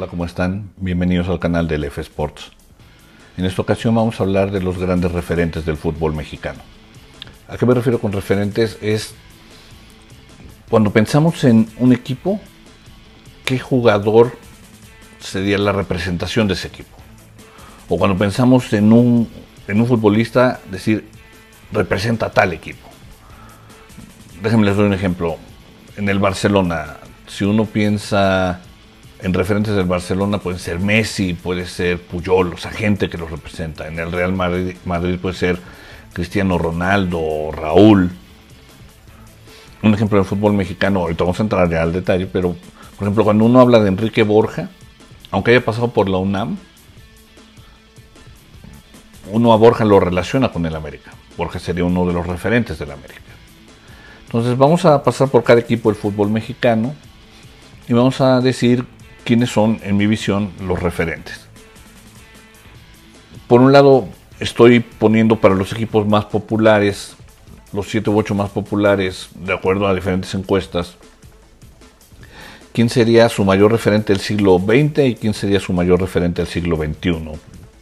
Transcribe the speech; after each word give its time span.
Hola, 0.00 0.08
¿cómo 0.08 0.24
están? 0.24 0.70
Bienvenidos 0.78 1.28
al 1.28 1.38
canal 1.38 1.68
del 1.68 1.84
F 1.84 2.00
Sports. 2.00 2.52
En 3.36 3.44
esta 3.44 3.60
ocasión 3.60 3.94
vamos 3.94 4.18
a 4.18 4.22
hablar 4.22 4.50
de 4.50 4.62
los 4.62 4.78
grandes 4.78 5.12
referentes 5.12 5.66
del 5.66 5.76
fútbol 5.76 6.14
mexicano. 6.14 6.60
¿A 7.46 7.58
qué 7.58 7.66
me 7.66 7.74
refiero 7.74 7.98
con 7.98 8.10
referentes? 8.10 8.78
Es 8.80 9.14
cuando 10.70 10.90
pensamos 10.90 11.44
en 11.44 11.68
un 11.76 11.92
equipo, 11.92 12.40
¿qué 13.44 13.58
jugador 13.58 14.38
sería 15.18 15.58
la 15.58 15.72
representación 15.72 16.48
de 16.48 16.54
ese 16.54 16.68
equipo? 16.68 16.96
O 17.90 17.98
cuando 17.98 18.16
pensamos 18.16 18.72
en 18.72 18.94
un, 18.94 19.28
en 19.68 19.82
un 19.82 19.86
futbolista, 19.86 20.60
decir, 20.70 21.10
representa 21.72 22.24
a 22.24 22.30
tal 22.30 22.54
equipo. 22.54 22.88
Déjenme 24.42 24.64
les 24.64 24.76
doy 24.76 24.86
un 24.86 24.94
ejemplo. 24.94 25.36
En 25.98 26.08
el 26.08 26.18
Barcelona, 26.18 26.96
si 27.26 27.44
uno 27.44 27.66
piensa 27.66 28.62
en 29.22 29.34
referentes 29.34 29.74
del 29.74 29.86
Barcelona 29.86 30.38
pueden 30.38 30.58
ser 30.58 30.78
Messi, 30.78 31.34
puede 31.34 31.66
ser 31.66 32.00
Puyol, 32.00 32.54
o 32.54 32.56
sea, 32.56 32.70
gente 32.70 33.08
que 33.08 33.18
los 33.18 33.30
representa. 33.30 33.86
En 33.86 33.98
el 33.98 34.12
Real 34.12 34.32
Madrid, 34.32 35.18
puede 35.20 35.34
ser 35.34 35.58
Cristiano 36.12 36.58
Ronaldo, 36.58 37.50
Raúl. 37.52 38.10
Un 39.82 39.94
ejemplo 39.94 40.18
del 40.18 40.26
fútbol 40.26 40.54
mexicano, 40.54 41.00
ahorita 41.00 41.24
vamos 41.24 41.40
a 41.40 41.42
entrar 41.42 41.70
ya 41.70 41.82
al 41.82 41.92
detalle, 41.92 42.26
pero 42.26 42.56
por 42.96 43.06
ejemplo, 43.06 43.24
cuando 43.24 43.44
uno 43.44 43.60
habla 43.60 43.80
de 43.80 43.88
Enrique 43.88 44.22
Borja, 44.22 44.68
aunque 45.30 45.52
haya 45.52 45.64
pasado 45.64 45.88
por 45.88 46.08
la 46.08 46.18
UNAM, 46.18 46.58
uno 49.32 49.52
a 49.52 49.56
Borja 49.56 49.84
lo 49.84 50.00
relaciona 50.00 50.50
con 50.50 50.66
el 50.66 50.74
América. 50.74 51.12
Borja 51.36 51.58
sería 51.58 51.84
uno 51.84 52.06
de 52.06 52.12
los 52.12 52.26
referentes 52.26 52.78
del 52.78 52.90
América. 52.90 53.20
Entonces 54.26 54.56
vamos 54.56 54.84
a 54.84 55.02
pasar 55.02 55.28
por 55.28 55.42
cada 55.44 55.60
equipo 55.60 55.90
del 55.90 55.98
fútbol 55.98 56.30
mexicano 56.30 56.94
y 57.88 57.92
vamos 57.92 58.20
a 58.20 58.40
decir 58.40 58.84
quiénes 59.30 59.50
son, 59.50 59.78
en 59.84 59.96
mi 59.96 60.08
visión, 60.08 60.50
los 60.60 60.82
referentes. 60.82 61.46
Por 63.46 63.60
un 63.60 63.70
lado, 63.70 64.08
estoy 64.40 64.80
poniendo 64.80 65.36
para 65.36 65.54
los 65.54 65.70
equipos 65.70 66.04
más 66.04 66.24
populares, 66.24 67.14
los 67.72 67.88
7 67.88 68.10
u 68.10 68.18
8 68.18 68.34
más 68.34 68.50
populares, 68.50 69.28
de 69.36 69.54
acuerdo 69.54 69.86
a 69.86 69.94
diferentes 69.94 70.34
encuestas, 70.34 70.96
quién 72.72 72.88
sería 72.88 73.28
su 73.28 73.44
mayor 73.44 73.70
referente 73.70 74.12
del 74.12 74.20
siglo 74.20 74.58
XX 74.58 74.98
y 75.04 75.14
quién 75.14 75.32
sería 75.32 75.60
su 75.60 75.72
mayor 75.72 76.00
referente 76.00 76.42
del 76.42 76.50
siglo 76.50 76.76
XXI, 76.76 77.30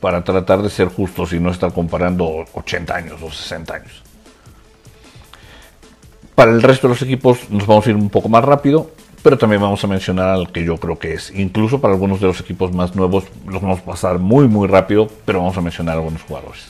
para 0.00 0.22
tratar 0.24 0.60
de 0.60 0.68
ser 0.68 0.88
justos 0.88 1.32
y 1.32 1.40
no 1.40 1.50
estar 1.50 1.72
comparando 1.72 2.44
80 2.52 2.94
años 2.94 3.22
o 3.22 3.30
60 3.30 3.74
años. 3.74 4.02
Para 6.34 6.50
el 6.50 6.60
resto 6.60 6.88
de 6.88 6.92
los 6.92 7.00
equipos 7.00 7.48
nos 7.48 7.66
vamos 7.66 7.86
a 7.86 7.88
ir 7.88 7.96
un 7.96 8.10
poco 8.10 8.28
más 8.28 8.44
rápido 8.44 8.90
pero 9.28 9.36
también 9.36 9.60
vamos 9.60 9.84
a 9.84 9.86
mencionar 9.86 10.30
al 10.30 10.50
que 10.50 10.64
yo 10.64 10.78
creo 10.78 10.98
que 10.98 11.12
es. 11.12 11.30
Incluso 11.34 11.82
para 11.82 11.92
algunos 11.92 12.18
de 12.18 12.28
los 12.28 12.40
equipos 12.40 12.72
más 12.72 12.96
nuevos 12.96 13.24
los 13.46 13.60
vamos 13.60 13.80
a 13.80 13.84
pasar 13.84 14.18
muy 14.18 14.48
muy 14.48 14.66
rápido, 14.66 15.06
pero 15.26 15.40
vamos 15.40 15.54
a 15.58 15.60
mencionar 15.60 15.96
algunos 15.96 16.22
jugadores. 16.22 16.68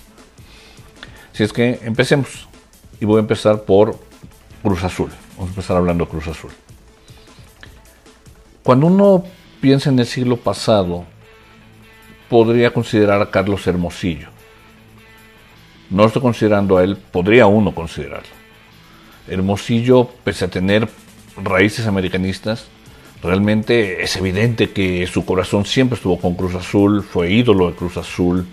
Si 1.33 1.45
es 1.45 1.53
que 1.53 1.79
empecemos. 1.85 2.49
Y 2.99 3.05
voy 3.05 3.19
a 3.19 3.21
empezar 3.21 3.63
por 3.63 3.97
Cruz 4.61 4.83
Azul. 4.83 5.09
Vamos 5.37 5.51
a 5.51 5.53
empezar 5.53 5.77
hablando 5.77 6.05
de 6.05 6.11
Cruz 6.11 6.27
Azul. 6.27 6.51
Cuando 8.65 8.89
uno 8.89 9.23
piensa 9.61 9.91
en 9.91 10.01
el 10.01 10.07
siglo 10.07 10.37
pasado, 10.37 11.05
podría 12.29 12.73
considerar 12.73 13.23
a 13.23 13.31
Carlos 13.31 13.65
Hermosillo. 13.69 14.31
No 15.91 16.05
estoy 16.05 16.23
considerando 16.23 16.77
a 16.77 16.83
él, 16.83 16.97
podría 16.97 17.47
uno 17.47 17.73
considerarlo. 17.73 18.35
Hermosillo, 19.29 20.11
pese 20.25 20.47
a 20.47 20.49
tener 20.49 20.89
raíces 21.43 21.87
americanistas, 21.87 22.67
realmente 23.23 24.03
es 24.03 24.17
evidente 24.17 24.71
que 24.71 25.07
su 25.07 25.25
corazón 25.25 25.65
siempre 25.65 25.97
estuvo 25.97 26.19
con 26.19 26.35
Cruz 26.35 26.55
Azul, 26.55 27.03
fue 27.03 27.31
ídolo 27.31 27.69
de 27.69 27.77
Cruz 27.77 27.97
Azul, 27.97 28.47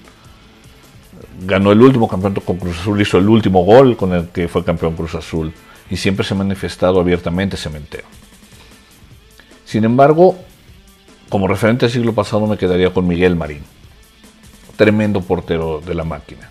ganó 1.41 1.71
el 1.71 1.81
último 1.81 2.07
campeonato 2.07 2.41
con 2.41 2.57
Cruz 2.57 2.79
Azul, 2.79 3.01
hizo 3.01 3.17
el 3.17 3.29
último 3.29 3.63
gol 3.63 3.97
con 3.97 4.13
el 4.13 4.29
que 4.29 4.47
fue 4.47 4.63
campeón 4.63 4.95
Cruz 4.95 5.15
Azul 5.15 5.53
y 5.89 5.97
siempre 5.97 6.25
se 6.25 6.33
ha 6.33 6.37
manifestado 6.37 6.99
abiertamente 6.99 7.57
cementero. 7.57 8.05
Sin 9.65 9.83
embargo, 9.83 10.37
como 11.29 11.47
referente 11.47 11.85
del 11.85 11.93
siglo 11.93 12.13
pasado 12.13 12.45
me 12.47 12.57
quedaría 12.57 12.93
con 12.93 13.07
Miguel 13.07 13.35
Marín, 13.35 13.63
tremendo 14.75 15.21
portero 15.21 15.81
de 15.85 15.95
la 15.95 16.03
máquina. 16.03 16.49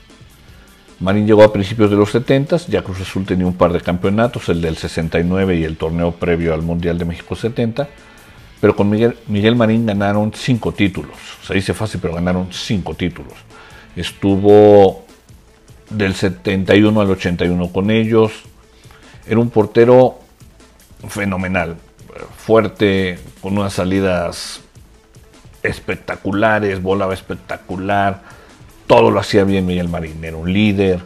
Marín 1.01 1.27
llegó 1.27 1.43
a 1.43 1.53
principios 1.53 1.91
de 1.91 1.97
los 1.97 2.11
70, 2.11 2.57
ya 2.69 2.83
Cruz 2.83 3.01
Azul 3.01 3.27
tenía 3.27 3.47
un 3.47 3.57
par 3.57 3.73
de 3.73 3.81
campeonatos, 3.81 4.49
el 4.49 4.61
del 4.61 4.77
69 4.77 5.57
y 5.57 5.65
el 5.65 5.77
torneo 5.77 6.13
previo 6.13 6.55
al 6.55 6.63
Mundial 6.63 6.99
de 6.99 7.05
México 7.05 7.35
70, 7.35 7.89
pero 8.61 8.77
con 8.77 8.89
Miguel, 8.89 9.57
Marín 9.57 9.85
ganaron 9.85 10.33
cinco 10.35 10.73
títulos. 10.73 11.17
Se 11.43 11.53
dice 11.53 11.75
fácil, 11.75 12.01
pero 12.01 12.15
ganaron 12.15 12.49
cinco 12.51 12.95
títulos. 12.95 13.35
Estuvo 13.95 15.05
del 15.91 16.15
71 16.15 17.01
al 17.01 17.11
81 17.11 17.69
con 17.73 17.91
ellos. 17.91 18.33
Era 19.27 19.39
un 19.39 19.51
portero 19.51 20.19
fenomenal, 21.09 21.77
fuerte, 22.39 23.19
con 23.43 23.59
unas 23.59 23.75
salidas 23.75 24.63
espectaculares, 25.63 26.81
volaba 26.81 27.15
espectacular 27.15 28.23
todo 28.87 29.11
lo 29.11 29.21
hacía 29.21 29.45
bien 29.45 29.67
Miguel 29.67 29.89
Marín, 29.89 30.25
era 30.25 30.37
un 30.37 30.53
líder. 30.53 31.01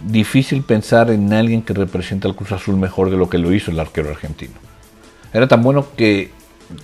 Difícil 0.00 0.62
pensar 0.62 1.10
en 1.10 1.32
alguien 1.32 1.62
que 1.62 1.74
represente 1.74 2.26
al 2.26 2.34
Cruz 2.34 2.52
Azul 2.52 2.76
mejor 2.76 3.10
de 3.10 3.16
lo 3.16 3.28
que 3.28 3.38
lo 3.38 3.52
hizo 3.52 3.70
el 3.70 3.80
arquero 3.80 4.10
argentino. 4.10 4.54
Era 5.32 5.46
tan 5.46 5.62
bueno 5.62 5.86
que, 5.96 6.30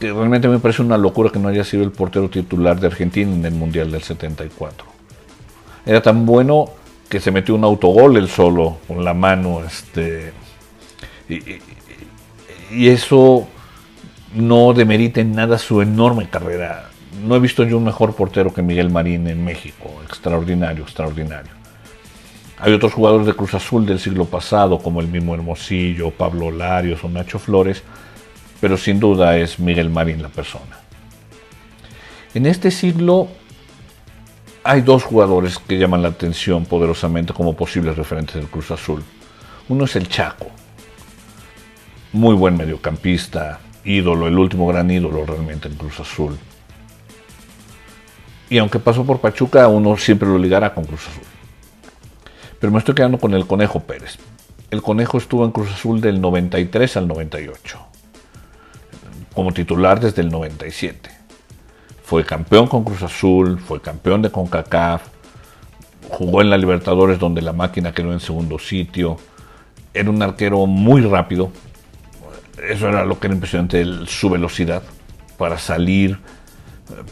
realmente 0.01 0.49
me 0.49 0.59
parece 0.59 0.83
una 0.83 0.99
locura 0.99 1.31
que 1.31 1.39
no 1.39 1.49
haya 1.49 1.65
sido 1.65 1.83
el 1.83 1.93
portero 1.93 2.29
titular 2.29 2.79
de 2.79 2.89
Argentina 2.89 3.33
en 3.33 3.45
el 3.45 3.55
Mundial 3.55 3.91
del 3.91 4.03
74. 4.03 4.87
Era 5.87 6.03
tan 6.03 6.27
bueno 6.27 6.67
que 7.09 7.21
se 7.21 7.31
metió 7.31 7.55
un 7.55 7.65
autogol 7.65 8.17
él 8.17 8.29
solo, 8.29 8.79
con 8.89 9.05
la 9.05 9.15
mano, 9.15 9.63
este, 9.65 10.33
y 12.71 12.89
eso 12.89 13.47
no 14.35 14.73
demerita 14.75 15.21
en 15.21 15.33
nada 15.33 15.59
su 15.59 15.81
enorme 15.81 16.29
carrera 16.29 16.91
no 17.25 17.35
he 17.35 17.39
visto 17.39 17.65
yo 17.65 17.79
un 17.79 17.85
mejor 17.85 18.15
portero 18.15 18.53
que 18.53 18.63
Miguel 18.63 18.91
Marín 18.91 19.27
en 19.29 19.45
México. 19.45 19.91
Extraordinario, 20.05 20.85
extraordinario. 20.85 21.53
Hay 22.59 22.73
otros 22.73 22.93
jugadores 22.95 23.27
de 23.27 23.35
Cruz 23.35 23.55
Azul 23.55 23.85
del 23.85 23.99
siglo 23.99 24.25
pasado, 24.25 24.79
como 24.79 25.01
el 25.01 25.09
mismo 25.09 25.35
Hermosillo, 25.35 26.11
Pablo 26.11 26.51
Larios 26.51 27.05
o 27.05 27.09
Nacho 27.09 27.39
Flores, 27.39 27.83
pero 28.61 28.77
sin 28.77 28.99
duda 28.99 29.37
es 29.37 29.59
Miguel 29.59 29.91
Marín 29.91 30.23
la 30.23 30.29
persona. 30.29 30.81
En 32.35 32.47
este 32.47 32.71
siglo 32.71 33.29
hay 34.65 34.81
dos 34.81 35.05
jugadores 35.05 35.59
que 35.59 35.79
llaman 35.79 36.03
la 36.03 36.09
atención 36.09 36.65
poderosamente 36.65 37.33
como 37.33 37.55
posibles 37.55 37.97
referentes 37.97 38.37
del 38.37 38.49
Cruz 38.49 38.71
Azul. 38.71 39.03
Uno 39.69 39.85
es 39.85 39.97
el 39.97 40.09
Chaco, 40.09 40.47
muy 42.13 42.35
buen 42.35 42.57
mediocampista, 42.57 43.61
ídolo, 43.85 44.29
el 44.29 44.39
último 44.39 44.67
gran 44.67 44.91
ídolo 44.91 45.27
realmente 45.27 45.69
en 45.69 45.75
Cruz 45.75 46.01
Azul 46.01 46.39
y 48.49 48.59
aunque 48.59 48.79
pasó 48.79 49.05
por 49.05 49.21
Pachuca, 49.21 49.67
uno 49.69 49.97
siempre 49.97 50.29
lo 50.29 50.39
ligará 50.39 50.73
con 50.73 50.85
Cruz 50.85 51.09
Azul. 51.09 51.23
Pero 52.61 52.73
me 52.73 52.79
estoy 52.79 52.95
quedando 52.95 53.19
con 53.19 53.35
el 53.35 53.47
Conejo 53.47 53.81
Pérez. 53.81 54.19
El 54.71 54.83
Conejo 54.83 55.19
estuvo 55.19 55.45
en 55.45 55.53
Cruz 55.53 55.71
Azul 55.73 56.01
del 56.01 56.21
93 56.21 56.97
al 56.97 57.09
98, 57.09 57.79
como 59.35 59.53
titular 59.53 60.01
desde 60.01 60.23
el 60.23 60.31
97. 60.31 61.11
Fue 62.03 62.25
campeón 62.25 62.67
con 62.69 62.85
Cruz 62.85 63.03
Azul, 63.03 63.59
fue 63.59 63.81
campeón 63.81 64.23
de 64.23 64.31
CONCACAF, 64.31 65.03
jugó 66.09 66.41
en 66.41 66.51
la 66.51 66.57
Libertadores 66.57 67.19
donde 67.19 67.43
la 67.43 67.53
máquina 67.53 67.93
quedó 67.93 68.13
en 68.13 68.21
segundo 68.21 68.59
sitio. 68.59 69.19
Era 69.93 70.11
un 70.11 70.23
arquero 70.23 70.67
muy 70.67 71.01
rápido. 71.03 71.51
Eso 72.69 72.89
era 72.89 73.05
lo 73.05 73.19
que 73.19 73.27
era 73.27 73.35
impresionante, 73.35 73.85
su 74.07 74.31
velocidad 74.31 74.83
para 75.37 75.59
salir, 75.59 76.19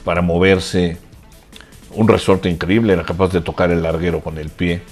para 0.04 0.22
moverse, 0.22 0.98
un 1.94 2.08
resorte 2.08 2.48
increíble, 2.48 2.92
era 2.92 3.04
capaz 3.04 3.28
de 3.28 3.40
tocar 3.40 3.70
el 3.70 3.82
larguero 3.82 4.20
con 4.20 4.38
el 4.38 4.50
pie. 4.50 4.82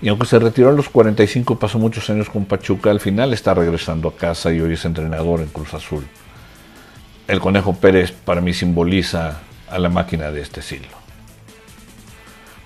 Y 0.00 0.08
aunque 0.08 0.26
se 0.26 0.38
retiró 0.38 0.70
a 0.70 0.72
los 0.72 0.88
45 0.88 1.54
y 1.54 1.56
pasó 1.56 1.78
muchos 1.78 2.10
años 2.10 2.28
con 2.28 2.44
Pachuca, 2.44 2.90
al 2.90 3.00
final 3.00 3.32
está 3.32 3.54
regresando 3.54 4.08
a 4.08 4.16
casa 4.16 4.52
y 4.52 4.60
hoy 4.60 4.74
es 4.74 4.84
entrenador 4.84 5.40
en 5.40 5.46
Cruz 5.46 5.74
Azul. 5.74 6.04
El 7.28 7.40
Conejo 7.40 7.74
Pérez 7.74 8.10
para 8.10 8.40
mí 8.40 8.52
simboliza 8.52 9.40
a 9.70 9.78
la 9.78 9.88
máquina 9.88 10.30
de 10.30 10.40
este 10.40 10.60
siglo. 10.60 10.90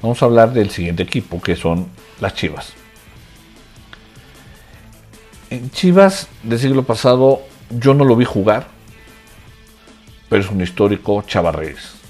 Vamos 0.01 0.23
a 0.23 0.27
hablar 0.27 0.53
del 0.53 0.71
siguiente 0.71 1.03
equipo, 1.03 1.41
que 1.41 1.57
son 1.57 1.89
las 2.21 2.35
Chivas. 2.35 2.73
En 5.51 5.71
Chivas 5.71 6.29
del 6.43 6.59
siglo 6.59 6.83
pasado 6.85 7.43
yo 7.71 7.95
no 7.95 8.05
lo 8.05 8.17
vi 8.17 8.25
jugar, 8.25 8.69
pero 10.29 10.43
es 10.43 10.51
un 10.51 10.61
histórico 10.61 11.23
Chavarreyes. 11.23 12.06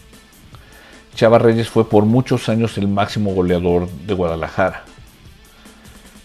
Chava 1.17 1.39
Reyes 1.39 1.69
fue 1.69 1.89
por 1.89 2.05
muchos 2.05 2.49
años 2.49 2.79
el 2.79 2.87
máximo 2.87 3.33
goleador 3.35 3.89
de 3.91 4.15
Guadalajara. 4.15 4.85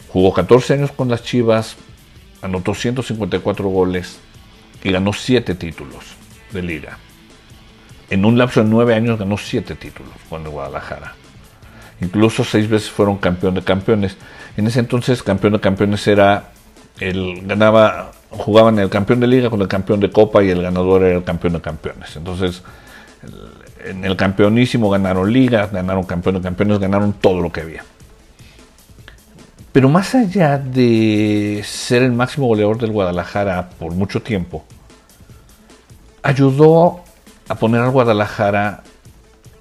Jugó 0.09 0.33
14 0.33 0.73
años 0.73 0.91
con 0.91 1.09
las 1.09 1.23
Chivas, 1.23 1.77
anotó 2.41 2.75
154 2.75 3.69
goles 3.69 4.19
y 4.83 4.91
ganó 4.91 5.13
7 5.13 5.55
títulos 5.55 6.21
de 6.51 6.61
liga. 6.61 6.97
en 8.09 8.25
un 8.25 8.37
lapso 8.37 8.61
de 8.61 8.69
nueve 8.69 8.93
años 8.93 9.17
ganó 9.17 9.37
siete 9.37 9.75
títulos 9.75 10.11
con 10.29 10.41
el 10.41 10.49
Guadalajara. 10.49 11.15
Incluso 12.01 12.43
seis 12.43 12.69
veces 12.69 12.89
fueron 12.89 13.17
campeón 13.17 13.53
de 13.53 13.61
campeones. 13.61 14.17
En 14.57 14.67
ese 14.67 14.81
entonces 14.81 15.23
campeón 15.23 15.53
de 15.53 15.61
campeones 15.61 16.05
era 16.07 16.51
el 16.99 17.47
ganaba 17.47 18.11
jugaban 18.29 18.79
el 18.79 18.89
campeón 18.89 19.21
de 19.21 19.27
liga 19.27 19.49
con 19.49 19.61
el 19.61 19.69
campeón 19.69 20.01
de 20.01 20.11
copa 20.11 20.43
y 20.43 20.49
el 20.49 20.61
ganador 20.61 21.03
era 21.03 21.19
el 21.19 21.23
campeón 21.23 21.53
de 21.53 21.61
campeones. 21.61 22.13
Entonces 22.17 22.63
en 23.85 24.05
el 24.05 24.15
campeonísimo 24.15 24.89
ganaron 24.89 25.31
liga, 25.31 25.67
ganaron 25.67 26.03
campeón 26.03 26.35
de 26.35 26.41
campeones, 26.41 26.79
ganaron 26.79 27.13
todo 27.13 27.41
lo 27.41 27.51
que 27.51 27.61
había. 27.61 27.83
Pero 29.71 29.87
más 29.87 30.13
allá 30.15 30.57
de 30.57 31.61
ser 31.65 32.03
el 32.03 32.11
máximo 32.11 32.47
goleador 32.47 32.77
del 32.77 32.91
Guadalajara 32.91 33.69
por 33.79 33.93
mucho 33.93 34.21
tiempo, 34.21 34.65
ayudó 36.21 37.01
a 37.47 37.55
poner 37.55 37.81
al 37.81 37.91
Guadalajara 37.91 38.83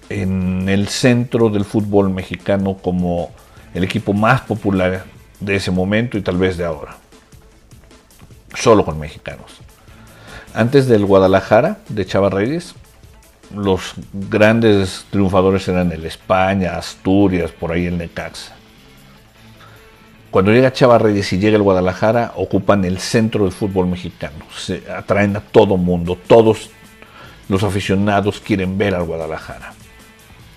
en 0.09 0.69
el 0.69 0.89
centro 0.89 1.49
del 1.49 1.65
fútbol 1.65 2.11
mexicano 2.11 2.77
como 2.77 3.31
el 3.73 3.85
equipo 3.85 4.13
más 4.13 4.41
popular 4.41 5.05
de 5.39 5.57
ese 5.57 5.71
momento 5.71 6.19
y 6.19 6.23
tal 6.23 6.37
vez 6.37 6.57
de 6.57 6.65
ahora. 6.65 6.97
Solo 8.55 8.85
con 8.85 8.99
mexicanos. 8.99 9.61
Antes 10.53 10.89
del 10.89 11.07
Guadalajara, 11.07 11.79
de 11.89 12.05
Chava 12.05 12.29
Reyes, 12.29 12.75
los 13.55 13.95
grandes 14.13 15.07
triunfadores 15.11 15.67
eran 15.69 15.93
el 15.93 16.05
España, 16.05 16.77
Asturias, 16.77 17.51
por 17.51 17.73
ahí 17.73 17.87
el 17.87 17.99
Necaxa. 17.99 18.57
Cuando 20.31 20.53
llega 20.53 20.73
Chava 20.73 20.99
Reyes 20.99 21.33
y 21.33 21.39
llega 21.39 21.57
el 21.57 21.63
Guadalajara, 21.63 22.35
ocupan 22.37 22.85
el 22.85 22.99
centro 23.01 23.45
del 23.45 23.53
fútbol 23.53 23.89
mexicano. 23.89 24.45
Se 24.57 24.85
atraen 24.89 25.37
a 25.37 25.41
todo 25.41 25.77
mundo. 25.77 26.17
Todos 26.27 26.71
los 27.49 27.65
aficionados 27.65 28.41
quieren 28.41 28.79
ver 28.79 28.95
al 28.95 29.05
Guadalajara. 29.05 29.73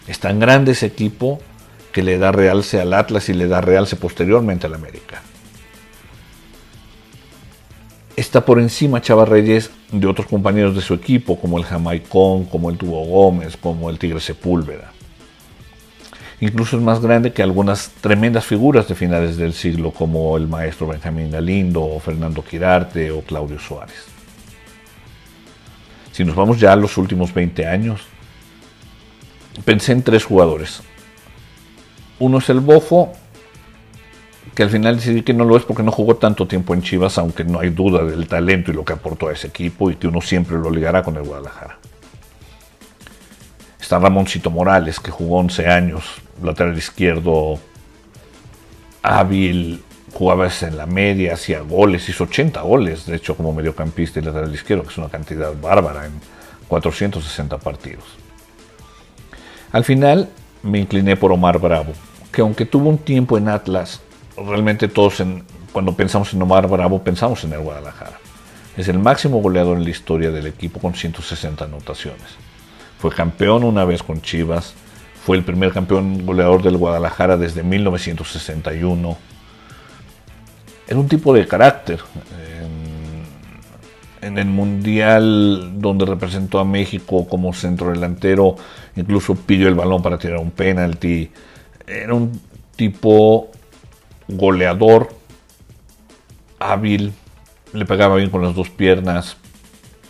Es 0.07 0.19
tan 0.19 0.39
grande 0.39 0.73
ese 0.73 0.85
equipo 0.85 1.39
que 1.91 2.03
le 2.03 2.19
da 2.19 2.31
realce 2.31 2.79
al 2.79 2.93
Atlas 2.93 3.29
y 3.29 3.33
le 3.33 3.47
da 3.47 3.61
realce 3.61 3.95
posteriormente 3.95 4.67
al 4.67 4.75
América. 4.75 5.23
Está 8.15 8.45
por 8.45 8.59
encima 8.59 9.01
Chava 9.01 9.25
Reyes 9.25 9.71
de 9.91 10.05
otros 10.05 10.27
compañeros 10.27 10.75
de 10.75 10.81
su 10.81 10.93
equipo, 10.93 11.39
como 11.39 11.57
el 11.57 11.65
Jamaicón, 11.65 12.45
como 12.45 12.69
el 12.69 12.77
Tubo 12.77 13.03
Gómez, 13.05 13.57
como 13.57 13.89
el 13.89 13.97
Tigre 13.97 14.19
Sepúlveda. 14.19 14.91
Incluso 16.39 16.77
es 16.77 16.83
más 16.83 17.01
grande 17.01 17.33
que 17.33 17.41
algunas 17.41 17.89
tremendas 18.01 18.45
figuras 18.45 18.87
de 18.87 18.95
finales 18.95 19.37
del 19.37 19.53
siglo, 19.53 19.91
como 19.91 20.37
el 20.37 20.47
maestro 20.47 20.87
Benjamín 20.87 21.31
Galindo, 21.31 21.81
o 21.81 21.99
Fernando 21.99 22.43
Quirarte 22.43 23.09
o 23.11 23.21
Claudio 23.21 23.57
Suárez. 23.59 24.05
Si 26.11 26.23
nos 26.23 26.35
vamos 26.35 26.59
ya 26.59 26.73
a 26.73 26.75
los 26.75 26.97
últimos 26.97 27.33
20 27.33 27.65
años, 27.65 28.01
pensé 29.65 29.93
en 29.93 30.03
tres 30.03 30.23
jugadores. 30.23 30.83
Uno 32.19 32.37
es 32.37 32.49
el 32.49 32.59
Bofo, 32.59 33.13
que 34.55 34.63
al 34.63 34.69
final 34.69 34.97
decidí 34.97 35.23
que 35.23 35.33
no 35.33 35.45
lo 35.45 35.57
es 35.57 35.63
porque 35.63 35.83
no 35.83 35.91
jugó 35.91 36.15
tanto 36.15 36.47
tiempo 36.47 36.73
en 36.73 36.81
Chivas, 36.83 37.17
aunque 37.17 37.43
no 37.43 37.59
hay 37.59 37.69
duda 37.69 38.03
del 38.03 38.27
talento 38.27 38.71
y 38.71 38.75
lo 38.75 38.85
que 38.85 38.93
aportó 38.93 39.29
a 39.29 39.33
ese 39.33 39.47
equipo 39.47 39.89
y 39.89 39.95
que 39.95 40.07
uno 40.07 40.21
siempre 40.21 40.57
lo 40.57 40.69
ligará 40.69 41.01
con 41.01 41.15
el 41.15 41.23
Guadalajara. 41.23 41.77
Está 43.81 43.99
Ramoncito 43.99 44.51
Morales, 44.51 44.99
que 44.99 45.11
jugó 45.11 45.39
11 45.39 45.67
años, 45.67 46.03
lateral 46.41 46.77
izquierdo, 46.77 47.59
hábil, 49.01 49.83
jugaba 50.13 50.47
en 50.61 50.77
la 50.77 50.85
media, 50.85 51.33
hacía 51.33 51.61
goles, 51.61 52.07
hizo 52.07 52.25
80 52.25 52.61
goles, 52.61 53.05
de 53.07 53.15
hecho, 53.15 53.35
como 53.35 53.53
mediocampista 53.53 54.19
y 54.19 54.23
lateral 54.23 54.53
izquierdo, 54.53 54.83
que 54.83 54.89
es 54.89 54.97
una 54.97 55.09
cantidad 55.09 55.51
bárbara 55.59 56.05
en 56.05 56.13
460 56.67 57.57
partidos. 57.57 58.05
Al 59.71 59.83
final 59.83 60.29
me 60.61 60.79
incliné 60.79 61.17
por 61.17 61.31
Omar 61.31 61.59
Bravo, 61.59 61.93
que 62.31 62.41
aunque 62.41 62.65
tuvo 62.65 62.89
un 62.89 62.99
tiempo 62.99 63.37
en 63.37 63.49
Atlas, 63.49 64.01
realmente 64.37 64.87
todos 64.87 65.21
cuando 65.71 65.95
pensamos 65.95 66.33
en 66.33 66.41
Omar 66.41 66.67
Bravo 66.67 67.03
pensamos 67.03 67.43
en 67.43 67.53
el 67.53 67.59
Guadalajara. 67.59 68.19
Es 68.77 68.87
el 68.87 68.99
máximo 68.99 69.39
goleador 69.39 69.77
en 69.77 69.83
la 69.83 69.89
historia 69.89 70.31
del 70.31 70.47
equipo 70.47 70.79
con 70.79 70.95
160 70.95 71.65
anotaciones. 71.65 72.21
Fue 72.97 73.11
campeón 73.11 73.63
una 73.63 73.85
vez 73.85 74.01
con 74.01 74.21
Chivas. 74.21 74.73
Fue 75.25 75.37
el 75.37 75.43
primer 75.43 75.71
campeón 75.71 76.25
goleador 76.25 76.63
del 76.63 76.77
Guadalajara 76.77 77.37
desde 77.37 77.63
1961. 77.63 79.17
Era 80.87 80.99
un 80.99 81.07
tipo 81.07 81.33
de 81.33 81.47
carácter. 81.47 81.99
En, 84.21 84.37
el 84.37 84.45
Mundial 84.45 85.73
donde 85.81 86.05
representó 86.05 86.59
a 86.59 86.65
México 86.65 87.27
como 87.27 87.53
centro 87.53 87.91
delantero, 87.91 88.55
incluso 88.95 89.35
pidió 89.35 89.67
el 89.67 89.75
balón 89.75 90.01
para 90.01 90.17
tirar 90.17 90.39
un 90.39 90.51
penalti. 90.51 91.29
Era 91.85 92.13
un 92.13 92.39
tipo 92.75 93.51
goleador, 94.37 95.09
hábil, 96.59 97.13
le 97.73 97.85
pegaba 97.85 98.15
bien 98.15 98.29
con 98.29 98.41
las 98.41 98.55
dos 98.55 98.69
piernas, 98.69 99.37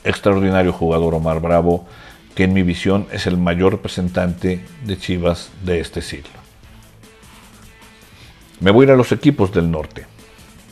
extraordinario 0.03 0.73
jugador 0.73 1.15
Omar 1.15 1.39
Bravo 1.39 1.85
que 2.35 2.43
en 2.45 2.53
mi 2.53 2.63
visión 2.63 3.07
es 3.11 3.27
el 3.27 3.37
mayor 3.37 3.73
representante 3.73 4.65
de 4.85 4.97
Chivas 4.97 5.51
de 5.63 5.79
este 5.79 6.01
siglo. 6.01 6.31
Me 8.59 8.71
voy 8.71 8.83
a 8.83 8.87
ir 8.87 8.91
a 8.91 8.95
los 8.95 9.11
equipos 9.11 9.51
del 9.51 9.69
norte. 9.69 10.05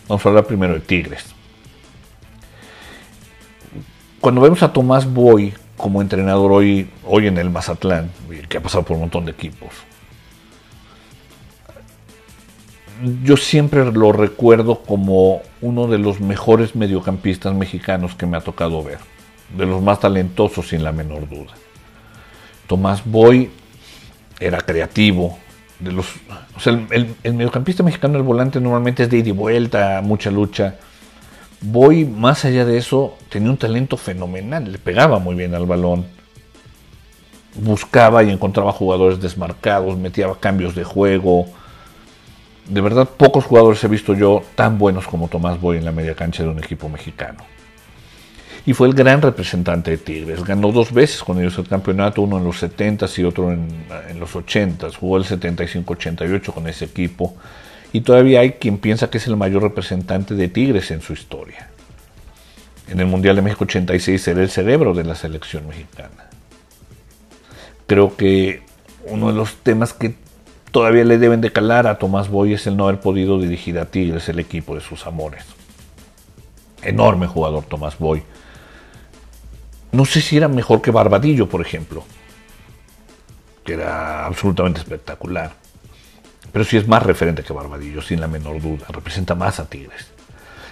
Vamos 0.07 0.25
a 0.25 0.29
hablar 0.29 0.45
primero 0.45 0.73
de 0.73 0.79
Tigres. 0.79 1.25
Cuando 4.19 4.41
vemos 4.41 4.63
a 4.63 4.71
Tomás 4.71 5.11
Boy 5.11 5.53
como 5.77 6.01
entrenador 6.01 6.51
hoy, 6.51 6.89
hoy 7.05 7.27
en 7.27 7.37
el 7.37 7.49
Mazatlán, 7.49 8.11
que 8.47 8.57
ha 8.57 8.61
pasado 8.61 8.83
por 8.83 8.95
un 8.95 9.01
montón 9.01 9.25
de 9.25 9.31
equipos, 9.31 9.69
yo 13.23 13.37
siempre 13.37 13.91
lo 13.91 14.11
recuerdo 14.11 14.83
como 14.83 15.41
uno 15.61 15.87
de 15.87 15.97
los 15.97 16.19
mejores 16.19 16.75
mediocampistas 16.75 17.53
mexicanos 17.53 18.15
que 18.15 18.25
me 18.25 18.37
ha 18.37 18.41
tocado 18.41 18.83
ver 18.83 18.99
de 19.57 19.65
los 19.65 19.81
más 19.81 19.99
talentosos 19.99 20.69
sin 20.69 20.83
la 20.83 20.91
menor 20.91 21.27
duda. 21.27 21.53
Tomás 22.67 23.03
Boy 23.05 23.49
era 24.39 24.59
creativo. 24.59 25.37
De 25.79 25.91
los, 25.91 26.07
el, 26.91 27.15
mediocampista 27.23 27.83
mexicano, 27.83 28.17
el 28.17 28.23
volante 28.23 28.59
normalmente 28.59 29.03
es 29.03 29.09
de 29.09 29.17
ida 29.17 29.29
y 29.29 29.31
vuelta, 29.31 30.01
mucha 30.03 30.29
lucha. 30.29 30.75
Boy, 31.59 32.05
más 32.05 32.45
allá 32.45 32.65
de 32.65 32.77
eso, 32.77 33.17
tenía 33.29 33.49
un 33.49 33.57
talento 33.57 33.97
fenomenal, 33.97 34.71
le 34.71 34.77
pegaba 34.77 35.19
muy 35.19 35.35
bien 35.35 35.53
al 35.53 35.65
balón, 35.65 36.05
buscaba 37.55 38.23
y 38.23 38.29
encontraba 38.29 38.71
jugadores 38.71 39.19
desmarcados, 39.19 39.97
metía 39.97 40.27
cambios 40.39 40.75
de 40.75 40.83
juego. 40.83 41.47
De 42.67 42.81
verdad, 42.81 43.09
pocos 43.09 43.45
jugadores 43.45 43.83
he 43.83 43.87
visto 43.87 44.13
yo 44.13 44.43
tan 44.55 44.77
buenos 44.77 45.07
como 45.07 45.27
Tomás 45.27 45.59
Boy 45.59 45.77
en 45.77 45.85
la 45.85 45.91
media 45.91 46.15
cancha 46.15 46.43
de 46.43 46.49
un 46.49 46.59
equipo 46.59 46.89
mexicano 46.89 47.43
y 48.65 48.73
fue 48.73 48.87
el 48.87 48.93
gran 48.93 49.21
representante 49.21 49.91
de 49.91 49.97
Tigres. 49.97 50.43
Ganó 50.43 50.71
dos 50.71 50.91
veces 50.93 51.23
con 51.23 51.39
ellos 51.39 51.57
el 51.57 51.67
campeonato, 51.67 52.21
uno 52.21 52.37
en 52.37 52.43
los 52.43 52.61
70s 52.61 53.17
y 53.17 53.23
otro 53.23 53.51
en, 53.51 53.67
los 54.19 54.35
80s. 54.35 54.95
Jugó 54.95 55.17
el 55.17 55.23
75-88 55.23 56.53
con 56.53 56.67
ese 56.67 56.85
equipo 56.85 57.35
y 57.91 58.01
todavía 58.01 58.41
hay 58.41 58.53
quien 58.53 58.77
piensa 58.77 59.09
que 59.09 59.17
es 59.17 59.27
el 59.27 59.35
mayor 59.35 59.63
representante 59.63 60.35
de 60.35 60.47
Tigres 60.47 60.91
en 60.91 61.01
su 61.01 61.13
historia. 61.13 61.69
En 62.87 62.99
el 62.99 63.07
Mundial 63.07 63.35
de 63.35 63.41
México 63.41 63.63
86 63.63 64.27
era 64.27 64.41
el 64.41 64.49
cerebro 64.49 64.93
de 64.93 65.05
la 65.05 65.15
selección 65.15 65.67
mexicana. 65.67 66.29
Creo 67.87 68.15
que 68.15 68.61
uno 69.05 69.27
de 69.27 69.33
los 69.33 69.55
temas 69.55 69.93
que 69.93 70.15
todavía 70.71 71.03
le 71.03 71.17
deben 71.17 71.41
de 71.41 71.51
calar 71.51 71.87
a 71.87 71.99
Tomás 71.99 72.29
Boy 72.29 72.53
es 72.53 72.65
el 72.67 72.77
no 72.77 72.87
haber 72.87 72.99
podido 72.99 73.39
dirigir 73.39 73.77
a 73.79 73.85
Tigres 73.85 74.27
el 74.29 74.39
equipo 74.39 74.75
de 74.75 74.81
sus 74.81 75.05
amores. 75.05 75.45
Enorme 76.81 77.27
jugador 77.27 77.63
Tomás 77.65 77.97
Boy 77.99 78.23
no 79.91 80.05
sé 80.05 80.21
si 80.21 80.37
era 80.37 80.47
mejor 80.47 80.81
que 80.81 80.91
Barbadillo, 80.91 81.49
por 81.49 81.61
ejemplo, 81.61 82.03
que 83.63 83.73
era 83.73 84.25
absolutamente 84.25 84.79
espectacular. 84.79 85.53
Pero 86.51 86.65
sí 86.65 86.77
es 86.77 86.87
más 86.87 87.03
referente 87.03 87.43
que 87.43 87.53
Barbadillo, 87.53 88.01
sin 88.01 88.21
la 88.21 88.27
menor 88.27 88.61
duda. 88.61 88.85
Representa 88.89 89.35
más 89.35 89.59
a 89.59 89.65
Tigres. 89.65 90.07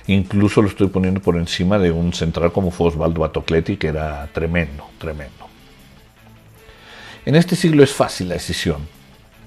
Incluso 0.08 0.62
lo 0.62 0.70
estoy 0.70 0.88
poniendo 0.88 1.22
por 1.22 1.36
encima 1.38 1.78
de 1.78 1.92
un 1.92 2.14
central 2.14 2.52
como 2.52 2.72
fue 2.72 2.88
Osvaldo 2.88 3.30
que 3.44 3.88
era 3.88 4.28
tremendo, 4.34 4.90
tremendo. 4.98 5.48
En 7.26 7.36
este 7.36 7.56
siglo 7.56 7.84
es 7.84 7.94
fácil 7.94 8.30
la 8.30 8.36
decisión, 8.36 8.88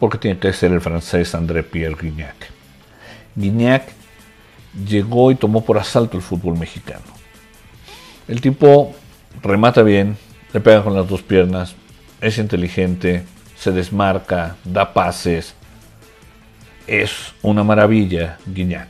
porque 0.03 0.19
tiene 0.19 0.37
que 0.37 0.53
ser 0.53 0.73
el 0.73 0.81
francés 0.81 1.33
André 1.33 1.63
Pierre 1.63 1.95
Guignac. 1.95 2.35
Guignac 3.37 3.85
llegó 4.85 5.31
y 5.31 5.37
tomó 5.37 5.65
por 5.65 5.79
asalto 5.79 6.17
el 6.17 6.25
fútbol 6.25 6.59
mexicano. 6.59 7.05
El 8.27 8.41
tipo 8.41 8.97
remata 9.45 9.85
bien, 9.85 10.17
le 10.53 10.59
pega 10.59 10.83
con 10.83 10.97
las 10.97 11.09
dos 11.09 11.23
piernas, 11.23 11.77
es 12.21 12.37
inteligente, 12.39 13.23
se 13.57 13.71
desmarca, 13.71 14.57
da 14.65 14.93
pases. 14.93 15.55
Es 16.89 17.33
una 17.41 17.63
maravilla 17.63 18.39
Guiñac. 18.45 18.89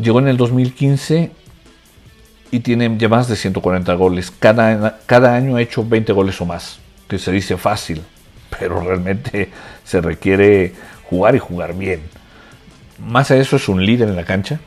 Llegó 0.00 0.18
en 0.20 0.28
el 0.28 0.38
2015 0.38 1.30
y 2.50 2.60
tiene 2.60 2.96
ya 2.96 3.10
más 3.10 3.28
de 3.28 3.36
140 3.36 3.92
goles. 3.96 4.30
Cada, 4.30 4.98
cada 5.04 5.34
año 5.34 5.56
ha 5.56 5.60
hecho 5.60 5.86
20 5.86 6.10
goles 6.14 6.40
o 6.40 6.46
más, 6.46 6.78
que 7.06 7.18
se 7.18 7.30
dice 7.32 7.58
fácil, 7.58 8.02
pero 8.58 8.80
realmente 8.80 9.50
se 9.84 10.00
requiere 10.00 10.72
jugar 11.08 11.34
y 11.34 11.38
jugar 11.38 11.74
bien. 11.74 12.00
Más 12.98 13.30
a 13.30 13.36
eso 13.36 13.56
es 13.56 13.68
un 13.68 13.84
líder 13.84 14.08
en 14.08 14.16
la 14.16 14.24
cancha. 14.24 14.60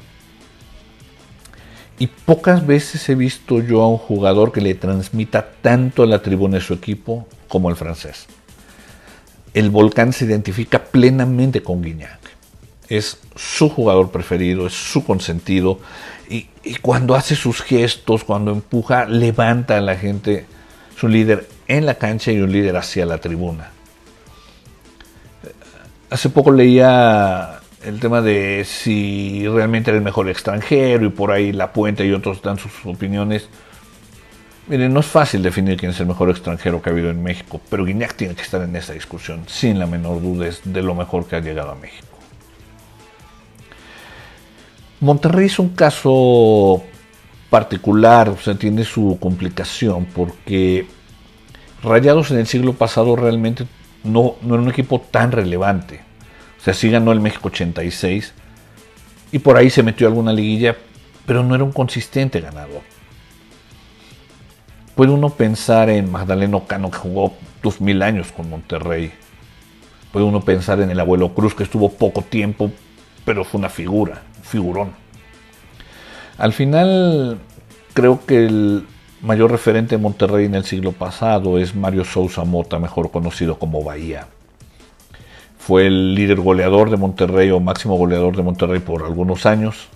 Y 1.98 2.08
pocas 2.08 2.65
veces 2.65 3.08
he 3.10 3.15
visto 3.15 3.62
yo 3.62 3.81
a 3.81 3.89
un 3.89 3.98
jugador 3.98 4.53
que 4.53 4.62
le 4.62 4.74
transmita 4.74 5.51
tanto 5.62 6.03
a 6.03 6.08
la 6.08 6.22
tribuna 6.22 6.55
de 6.55 6.63
su 6.63 6.74
equipo 6.74 7.27
como 7.50 7.69
el 7.69 7.75
francés. 7.75 8.27
El 9.53 9.69
Volcán 9.69 10.13
se 10.13 10.25
identifica 10.25 10.86
plenamente 10.86 11.62
con 11.62 11.81
Guignac. 11.81 12.19
Es 12.88 13.19
su 13.36 13.69
jugador 13.69 14.12
preferido, 14.12 14.67
es 14.67 14.74
su 14.74 15.03
consentido. 15.03 15.79
Y, 16.29 16.48
y 16.63 16.75
cuando 16.75 17.15
hace 17.15 17.36
sus 17.36 17.62
gestos, 17.62 18.24
cuando 18.24 18.51
empuja, 18.51 19.05
levanta 19.05 19.77
a 19.77 19.81
la 19.81 19.98
gente. 19.98 20.46
Es 20.96 21.03
un 21.03 21.12
líder 21.12 21.50
en 21.67 21.86
la 21.86 21.96
cancha 21.96 22.31
y 22.31 22.39
un 22.39 22.51
líder 22.51 22.77
hacia 22.77 23.05
la 23.05 23.17
tribuna. 23.17 23.72
Hace 26.10 26.30
poco 26.30 26.51
leía 26.51 27.60
el 27.84 28.00
tema 28.00 28.22
de 28.22 28.66
si 28.66 29.48
realmente 29.48 29.92
era 29.92 29.98
el 29.98 30.04
mejor 30.04 30.30
extranjero 30.30 31.06
y 31.06 31.10
por 31.10 31.32
ahí 31.32 31.51
La 31.51 31.72
Puente 31.72 32.06
y 32.06 32.12
otros 32.12 32.42
dan 32.42 32.58
sus 32.58 32.72
opiniones. 32.86 33.48
Miren, 34.68 34.94
no 34.94 35.00
es 35.00 35.06
fácil 35.06 35.42
definir 35.42 35.78
quién 35.78 35.92
es 35.92 36.00
el 36.00 36.08
mejor 36.08 36.30
extranjero 36.30 36.82
que 36.82 36.89
ha 36.89 36.94
habido 36.94 37.10
en 37.10 37.24
México, 37.24 37.62
pero 37.70 37.86
Guiñac 37.86 38.16
tiene 38.16 38.36
que 38.36 38.42
estar 38.42 38.62
en 38.62 38.75
esta 38.75 38.94
discusión, 38.94 39.44
sin 39.48 39.80
la 39.80 39.88
menor 39.88 40.22
duda, 40.22 40.48
es 40.48 40.62
de 40.63 40.82
lo 40.84 40.94
mejor 40.94 41.25
que 41.28 41.36
ha 41.36 41.39
llegado 41.39 41.72
a 41.72 41.75
México. 41.75 42.08
Monterrey 45.00 45.48
es 45.48 45.58
un 45.58 45.70
caso 45.70 46.84
particular, 47.50 48.30
o 48.30 48.38
sea, 48.38 48.56
tiene 48.56 48.84
su 48.84 49.18
complicación, 49.20 50.06
porque 50.06 50.86
Rayados 51.82 52.32
en 52.32 52.39
el 52.39 52.48
siglo 52.48 52.74
pasado 52.74 53.16
realmente 53.16 53.66
no, 54.03 54.36
no 54.41 54.56
era 54.56 54.63
un 54.63 54.70
equipo 54.70 55.00
tan 55.00 55.32
relevante. 55.32 56.01
O 56.60 56.63
sea, 56.63 56.74
sí 56.74 56.89
ganó 56.89 57.12
el 57.12 57.20
México 57.20 57.48
86 57.48 58.34
y 59.32 59.39
por 59.39 59.58
ahí 59.58 59.70
se 59.70 59.84
metió 59.84 60.08
alguna 60.08 60.34
liguilla, 60.34 60.75
pero 61.25 61.44
no 61.44 61.56
era 61.56 61.63
un 61.63 61.72
consistente 61.72 62.41
ganador. 62.41 62.82
Puede 64.96 65.12
uno 65.12 65.29
pensar 65.29 65.89
en 65.89 66.12
Magdaleno 66.12 66.65
Cano 66.68 66.91
que 66.91 66.98
jugó 66.98 67.34
2000 67.63 68.01
años 68.01 68.32
con 68.32 68.50
Monterrey. 68.50 69.13
Puede 70.12 70.25
uno 70.25 70.41
pensar 70.41 70.82
en 70.82 70.89
el 70.89 71.00
abuelo 71.00 71.34
Cruz 71.34 71.53
que 71.53 71.63
estuvo 71.63 71.89
poco 71.89 72.22
tiempo, 72.22 72.72
pero 73.24 73.46
fue 73.46 73.60
una 73.60 73.70
figura, 73.70 74.24
un 74.38 74.44
figurón. 74.44 74.91
Al 76.38 76.51
final, 76.51 77.39
creo 77.94 78.25
que 78.25 78.46
el 78.46 78.86
mayor 79.22 79.52
referente 79.52 79.96
de 79.96 80.02
Monterrey 80.02 80.46
en 80.46 80.56
el 80.56 80.66
siglo 80.66 80.92
pasado 80.92 81.58
es 81.58 81.76
Mario 81.76 82.06
Sousa 82.06 82.44
Mota, 82.44 82.80
mejor 82.80 83.12
conocido 83.12 83.60
como 83.60 83.84
Bahía 83.84 84.28
fue 85.70 85.86
el 85.86 86.16
líder 86.16 86.42
goleador 86.42 86.90
de 86.90 86.98
Monterrey 86.98 87.52
o 87.52 87.60
máximo 87.60 87.96
goleador 87.96 88.36
de 88.36 88.42
Monterrey 88.42 88.80
por 88.80 89.04
algunos 89.04 89.46
años. 89.46 89.88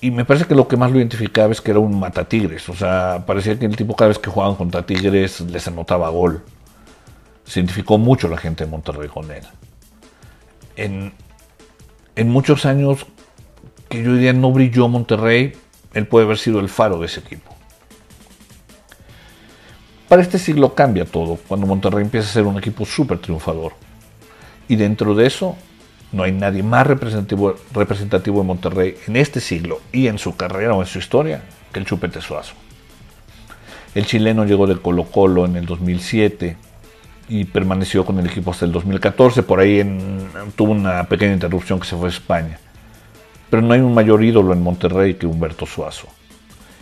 Y 0.00 0.10
me 0.10 0.24
parece 0.24 0.46
que 0.46 0.56
lo 0.56 0.66
que 0.66 0.76
más 0.76 0.90
lo 0.90 0.98
identificaba 0.98 1.52
es 1.52 1.60
que 1.60 1.70
era 1.70 1.78
un 1.78 2.00
matatigres. 2.00 2.68
O 2.68 2.74
sea, 2.74 3.22
parecía 3.26 3.56
que 3.56 3.66
el 3.66 3.76
tipo 3.76 3.94
cada 3.94 4.08
vez 4.08 4.18
que 4.18 4.30
jugaban 4.30 4.56
contra 4.56 4.84
Tigres 4.84 5.40
les 5.40 5.68
anotaba 5.68 6.08
gol. 6.08 6.42
Se 7.44 7.60
identificó 7.60 7.96
mucho 7.96 8.26
la 8.26 8.36
gente 8.36 8.64
de 8.64 8.70
Monterrey 8.72 9.08
con 9.08 9.30
él. 9.30 9.44
En, 10.74 11.12
en 12.16 12.28
muchos 12.28 12.66
años 12.66 13.06
que 13.88 14.02
yo 14.02 14.14
diría 14.14 14.32
no 14.32 14.50
brilló 14.50 14.88
Monterrey, 14.88 15.52
él 15.92 16.08
puede 16.08 16.24
haber 16.24 16.38
sido 16.38 16.58
el 16.58 16.68
faro 16.68 16.98
de 16.98 17.06
ese 17.06 17.20
equipo. 17.20 17.53
Para 20.14 20.22
este 20.22 20.38
siglo 20.38 20.76
cambia 20.76 21.04
todo, 21.06 21.40
cuando 21.48 21.66
Monterrey 21.66 22.04
empieza 22.04 22.28
a 22.28 22.32
ser 22.32 22.44
un 22.44 22.56
equipo 22.56 22.86
súper 22.86 23.18
triunfador. 23.18 23.72
Y 24.68 24.76
dentro 24.76 25.12
de 25.16 25.26
eso, 25.26 25.56
no 26.12 26.22
hay 26.22 26.30
nadie 26.30 26.62
más 26.62 26.86
representativo, 26.86 27.56
representativo 27.72 28.38
de 28.38 28.46
Monterrey 28.46 28.94
en 29.08 29.16
este 29.16 29.40
siglo 29.40 29.80
y 29.90 30.06
en 30.06 30.18
su 30.18 30.36
carrera 30.36 30.72
o 30.74 30.80
en 30.80 30.86
su 30.86 31.00
historia 31.00 31.42
que 31.72 31.80
el 31.80 31.84
Chupete 31.84 32.20
Suazo. 32.20 32.54
El 33.96 34.06
chileno 34.06 34.44
llegó 34.44 34.68
del 34.68 34.80
Colo 34.80 35.02
Colo 35.02 35.46
en 35.46 35.56
el 35.56 35.66
2007 35.66 36.58
y 37.28 37.46
permaneció 37.46 38.04
con 38.04 38.16
el 38.20 38.26
equipo 38.26 38.52
hasta 38.52 38.66
el 38.66 38.70
2014. 38.70 39.42
Por 39.42 39.58
ahí 39.58 39.82
tuvo 40.54 40.70
una 40.70 41.02
pequeña 41.08 41.32
interrupción 41.32 41.80
que 41.80 41.88
se 41.88 41.96
fue 41.96 42.06
a 42.06 42.10
España. 42.10 42.60
Pero 43.50 43.62
no 43.62 43.74
hay 43.74 43.80
un 43.80 43.92
mayor 43.92 44.22
ídolo 44.22 44.52
en 44.52 44.62
Monterrey 44.62 45.14
que 45.14 45.26
Humberto 45.26 45.66
Suazo. 45.66 46.06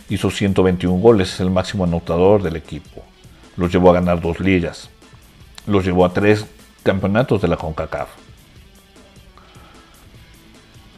Hizo 0.07 0.29
121 0.29 1.01
goles, 1.01 1.33
es 1.33 1.39
el 1.39 1.49
máximo 1.49 1.83
anotador 1.83 2.43
del 2.43 2.57
equipo. 2.57 3.03
Los 3.57 3.71
llevó 3.71 3.91
a 3.91 3.93
ganar 3.93 4.21
dos 4.21 4.39
ligas. 4.39 4.89
Los 5.65 5.85
llevó 5.85 6.05
a 6.05 6.13
tres 6.13 6.45
campeonatos 6.83 7.41
de 7.41 7.47
la 7.47 7.57
CONCACAF. 7.57 8.09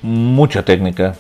Mucha 0.02 0.64
técnica. 0.64 1.16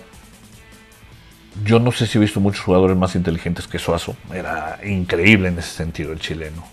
Yo 1.63 1.79
no 1.79 1.91
sé 1.91 2.07
si 2.07 2.17
he 2.17 2.21
visto 2.21 2.39
muchos 2.39 2.61
jugadores 2.61 2.97
más 2.97 3.15
inteligentes 3.15 3.67
que 3.67 3.79
Suazo. 3.79 4.15
Era 4.33 4.79
increíble 4.85 5.47
en 5.47 5.59
ese 5.59 5.69
sentido 5.69 6.11
el 6.11 6.19
chileno. 6.19 6.63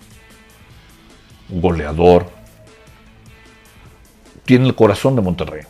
Goleador. 1.48 2.30
Tiene 4.44 4.66
el 4.66 4.74
corazón 4.74 5.14
de 5.16 5.22
Monterrey. 5.22 5.62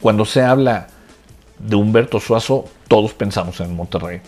Cuando 0.00 0.24
se 0.24 0.42
habla 0.42 0.88
de 1.58 1.76
Humberto 1.76 2.20
Suazo, 2.20 2.64
todos 2.88 3.12
pensamos 3.12 3.60
en 3.60 3.76
Monterrey. 3.76 4.20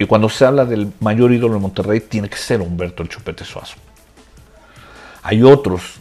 Y 0.00 0.06
cuando 0.06 0.28
se 0.30 0.46
habla 0.46 0.64
del 0.64 0.92
mayor 0.98 1.30
ídolo 1.30 1.54
de 1.54 1.60
Monterrey, 1.60 2.00
tiene 2.00 2.28
que 2.28 2.38
ser 2.38 2.62
Humberto 2.62 3.02
el 3.02 3.10
Chupete 3.10 3.44
Suazo. 3.44 3.76
Hay 5.22 5.42
otros 5.42 6.00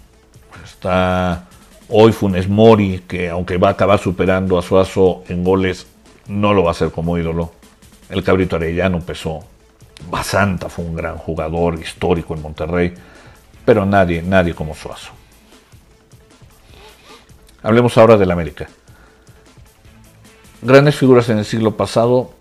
Está 0.63 1.45
hoy 1.89 2.13
Funes 2.13 2.47
Mori, 2.47 3.03
que 3.05 3.29
aunque 3.29 3.57
va 3.57 3.67
a 3.67 3.71
acabar 3.71 3.99
superando 3.99 4.57
a 4.57 4.61
Suazo 4.61 5.23
en 5.27 5.43
goles, 5.43 5.87
no 6.27 6.53
lo 6.53 6.63
va 6.63 6.69
a 6.69 6.71
hacer 6.71 6.91
como 6.91 7.17
ídolo. 7.17 7.51
El 8.09 8.23
Cabrito 8.23 8.55
Arellano 8.55 9.01
pesó. 9.01 9.43
Basanta 10.09 10.69
fue 10.69 10.85
un 10.85 10.95
gran 10.95 11.17
jugador 11.17 11.77
histórico 11.77 12.33
en 12.33 12.41
Monterrey, 12.41 12.93
pero 13.65 13.85
nadie, 13.85 14.21
nadie 14.21 14.55
como 14.55 14.73
Suazo. 14.73 15.11
Hablemos 17.61 17.97
ahora 17.97 18.15
del 18.15 18.31
América. 18.31 18.69
Grandes 20.61 20.95
figuras 20.95 21.27
en 21.27 21.39
el 21.39 21.45
siglo 21.45 21.75
pasado, 21.75 22.38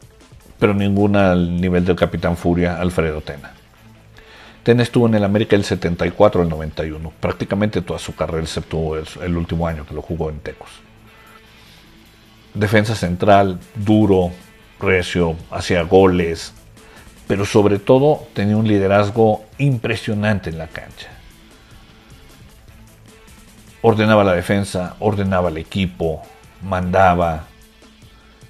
pero 0.58 0.74
ninguna 0.74 1.32
al 1.32 1.60
nivel 1.60 1.84
del 1.84 1.96
capitán 1.96 2.36
Furia, 2.36 2.80
Alfredo 2.80 3.20
Tena. 3.20 3.52
Ten 4.62 4.80
estuvo 4.80 5.06
en 5.06 5.14
el 5.14 5.24
América 5.24 5.56
el 5.56 5.64
74 5.64 6.42
al 6.42 6.48
91, 6.48 7.12
prácticamente 7.20 7.80
toda 7.80 7.98
su 7.98 8.14
carrera, 8.14 8.42
excepto 8.42 8.96
el, 8.96 9.06
el 9.22 9.36
último 9.36 9.66
año 9.66 9.86
que 9.86 9.94
lo 9.94 10.02
jugó 10.02 10.30
en 10.30 10.40
Tecos. 10.40 10.68
Defensa 12.54 12.94
central, 12.94 13.58
duro, 13.74 14.32
recio, 14.80 15.36
hacía 15.50 15.82
goles, 15.82 16.52
pero 17.26 17.44
sobre 17.44 17.78
todo 17.78 18.26
tenía 18.32 18.56
un 18.56 18.66
liderazgo 18.66 19.44
impresionante 19.58 20.50
en 20.50 20.58
la 20.58 20.66
cancha. 20.66 21.08
Ordenaba 23.82 24.24
la 24.24 24.32
defensa, 24.32 24.96
ordenaba 24.98 25.50
el 25.50 25.58
equipo, 25.58 26.22
mandaba. 26.62 27.44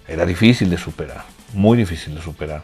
Era 0.07 0.25
difícil 0.25 0.71
de 0.71 0.79
superar, 0.79 1.25
muy 1.53 1.79
difícil 1.79 2.15
de 2.15 2.23
superar. 2.23 2.63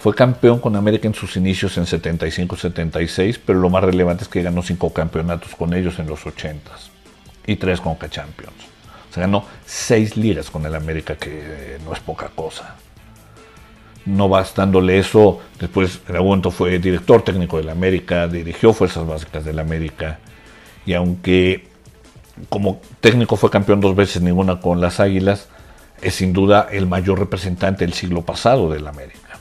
Fue 0.00 0.14
campeón 0.14 0.60
con 0.60 0.76
América 0.76 1.08
en 1.08 1.14
sus 1.14 1.36
inicios 1.36 1.76
en 1.76 1.84
75-76, 1.84 3.40
pero 3.44 3.58
lo 3.58 3.68
más 3.68 3.82
relevante 3.82 4.22
es 4.22 4.28
que 4.28 4.42
ganó 4.42 4.62
cinco 4.62 4.92
campeonatos 4.92 5.56
con 5.56 5.74
ellos 5.74 5.98
en 5.98 6.06
los 6.06 6.24
80s 6.24 6.90
y 7.46 7.56
tres 7.56 7.80
Conca 7.80 8.08
Champions. 8.08 8.54
O 9.10 9.12
sea, 9.12 9.22
ganó 9.22 9.44
seis 9.66 10.16
ligas 10.16 10.50
con 10.50 10.64
el 10.66 10.74
América, 10.74 11.16
que 11.16 11.78
no 11.84 11.92
es 11.92 12.00
poca 12.00 12.28
cosa. 12.28 12.76
No 14.04 14.28
bastándole 14.28 14.98
eso, 14.98 15.40
después 15.58 16.00
en 16.08 16.14
algún 16.14 16.28
momento 16.28 16.50
fue 16.50 16.78
director 16.78 17.22
técnico 17.22 17.56
del 17.56 17.68
América, 17.68 18.28
dirigió 18.28 18.72
Fuerzas 18.72 19.06
Básicas 19.06 19.44
del 19.44 19.58
América, 19.58 20.18
y 20.86 20.94
aunque 20.94 21.66
como 22.48 22.80
técnico 23.00 23.36
fue 23.36 23.50
campeón 23.50 23.80
dos 23.80 23.96
veces, 23.96 24.22
ninguna 24.22 24.60
con 24.60 24.80
las 24.80 25.00
Águilas, 25.00 25.48
es 26.02 26.14
sin 26.14 26.32
duda 26.32 26.68
el 26.70 26.86
mayor 26.86 27.18
representante 27.18 27.84
del 27.84 27.94
siglo 27.94 28.22
pasado 28.22 28.70
del 28.70 28.86
América. 28.86 29.38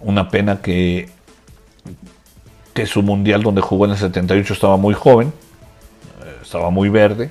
Una 0.00 0.28
pena 0.28 0.60
que, 0.60 1.08
que 2.74 2.86
su 2.86 3.02
mundial 3.02 3.42
donde 3.42 3.60
jugó 3.60 3.86
en 3.86 3.92
el 3.92 3.96
78 3.98 4.52
estaba 4.52 4.76
muy 4.76 4.94
joven, 4.94 5.32
eh, 6.24 6.36
estaba 6.42 6.70
muy 6.70 6.88
verde. 6.88 7.30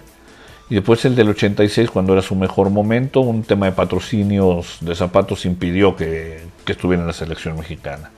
Y 0.70 0.76
después 0.76 1.06
el 1.06 1.16
del 1.16 1.30
86, 1.30 1.92
cuando 1.92 2.14
era 2.14 2.24
su 2.24 2.36
mejor 2.36 2.72
momento, 2.72 3.22
un 3.22 3.44
tema 3.44 3.68
de 3.68 3.74
patrocinios 3.74 4.78
de 4.82 4.96
zapatos 4.96 5.46
impidió 5.46 5.96
que, 5.96 6.44
que 6.66 6.72
estuviera 6.72 7.02
en 7.04 7.08
la 7.08 7.14
selección 7.14 7.56
mexicana. 7.56 8.10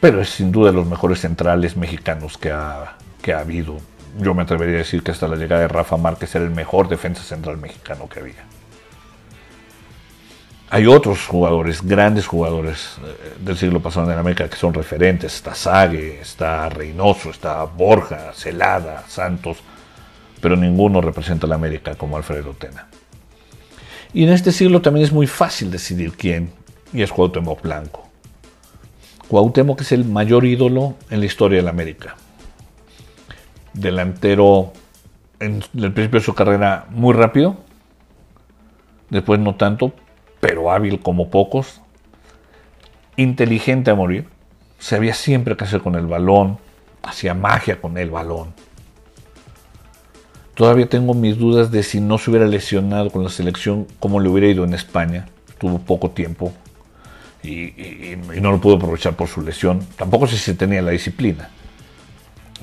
Pero 0.00 0.20
es 0.20 0.30
sin 0.30 0.52
duda 0.52 0.70
de 0.70 0.76
los 0.76 0.86
mejores 0.86 1.20
centrales 1.20 1.76
mexicanos 1.76 2.38
que 2.38 2.50
ha, 2.50 2.96
que 3.20 3.34
ha 3.34 3.40
habido. 3.40 3.76
Yo 4.18 4.34
me 4.34 4.42
atrevería 4.42 4.76
a 4.76 4.78
decir 4.78 5.02
que 5.02 5.10
hasta 5.10 5.28
la 5.28 5.36
llegada 5.36 5.62
de 5.62 5.68
Rafa 5.68 5.96
Márquez 5.96 6.34
era 6.34 6.44
el 6.44 6.50
mejor 6.50 6.88
defensa 6.88 7.22
central 7.22 7.58
mexicano 7.58 8.08
que 8.08 8.20
había. 8.20 8.44
Hay 10.68 10.86
otros 10.86 11.26
jugadores, 11.26 11.80
grandes 11.82 12.26
jugadores 12.26 12.96
eh, 13.04 13.34
del 13.38 13.56
siglo 13.56 13.80
pasado 13.80 14.10
en 14.10 14.18
América 14.18 14.48
que 14.48 14.56
son 14.56 14.74
referentes. 14.74 15.34
Está 15.34 15.54
Sague, 15.54 16.20
está 16.20 16.68
Reynoso, 16.68 17.30
está 17.30 17.62
Borja, 17.64 18.32
Celada, 18.34 19.04
Santos, 19.06 19.58
pero 20.40 20.56
ninguno 20.56 21.00
representa 21.00 21.46
a 21.46 21.50
la 21.50 21.54
América 21.54 21.94
como 21.94 22.16
Alfredo 22.16 22.52
Tena. 22.54 22.88
Y 24.12 24.24
en 24.24 24.30
este 24.30 24.50
siglo 24.50 24.82
también 24.82 25.04
es 25.04 25.12
muy 25.12 25.26
fácil 25.26 25.70
decidir 25.70 26.12
quién, 26.12 26.50
y 26.92 27.02
es 27.02 27.12
Cuauhtémoc 27.12 27.62
Blanco. 27.62 28.08
Cuauhtémoc 29.28 29.82
es 29.82 29.92
el 29.92 30.04
mayor 30.04 30.44
ídolo 30.44 30.96
en 31.10 31.20
la 31.20 31.26
historia 31.26 31.58
de 31.58 31.62
la 31.62 31.70
América. 31.70 32.16
Delantero 33.76 34.72
en 35.40 35.62
el 35.74 35.92
principio 35.92 36.20
de 36.20 36.24
su 36.24 36.34
carrera 36.34 36.86
muy 36.90 37.14
rápido, 37.14 37.56
después 39.10 39.38
no 39.40 39.54
tanto, 39.54 39.92
pero 40.40 40.70
hábil 40.70 41.00
como 41.00 41.30
pocos, 41.30 41.80
inteligente 43.16 43.90
a 43.90 43.94
morir, 43.94 44.26
sabía 44.78 45.14
siempre 45.14 45.56
qué 45.56 45.64
hacer 45.64 45.80
con 45.80 45.94
el 45.94 46.06
balón, 46.06 46.58
hacía 47.02 47.34
magia 47.34 47.80
con 47.80 47.98
el 47.98 48.10
balón. 48.10 48.54
Todavía 50.54 50.88
tengo 50.88 51.12
mis 51.12 51.36
dudas 51.36 51.70
de 51.70 51.82
si 51.82 52.00
no 52.00 52.16
se 52.16 52.30
hubiera 52.30 52.46
lesionado 52.46 53.10
con 53.10 53.22
la 53.22 53.28
selección, 53.28 53.86
como 54.00 54.20
le 54.20 54.28
hubiera 54.28 54.48
ido 54.48 54.64
en 54.64 54.72
España. 54.72 55.26
Tuvo 55.58 55.78
poco 55.78 56.10
tiempo 56.10 56.52
y, 57.42 57.72
no 58.40 58.52
lo 58.52 58.60
pudo 58.60 58.76
aprovechar 58.76 59.14
por 59.14 59.28
su 59.28 59.42
lesión. 59.42 59.86
Tampoco 59.96 60.26
sé 60.26 60.38
si 60.38 60.54
tenía 60.54 60.80
la 60.80 60.92
disciplina, 60.92 61.50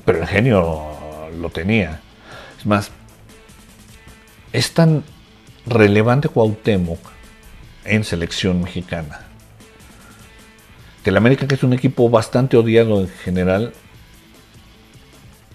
pero 0.06 0.20
el 0.20 0.28
genio 0.28 1.03
lo 1.40 1.50
tenía. 1.50 2.02
Es 2.58 2.66
más, 2.66 2.92
es 4.52 4.72
tan 4.74 5.04
relevante 5.66 6.30
Cuauhtémoc 6.30 7.00
en 7.86 8.04
selección 8.04 8.62
mexicana. 8.62 9.22
Que 11.04 11.10
el 11.10 11.18
América, 11.18 11.48
que 11.48 11.56
es 11.56 11.64
un 11.64 11.74
equipo 11.74 12.10
bastante 12.10 12.56
odiado 12.56 13.02
en 13.02 13.10
general, 13.10 13.74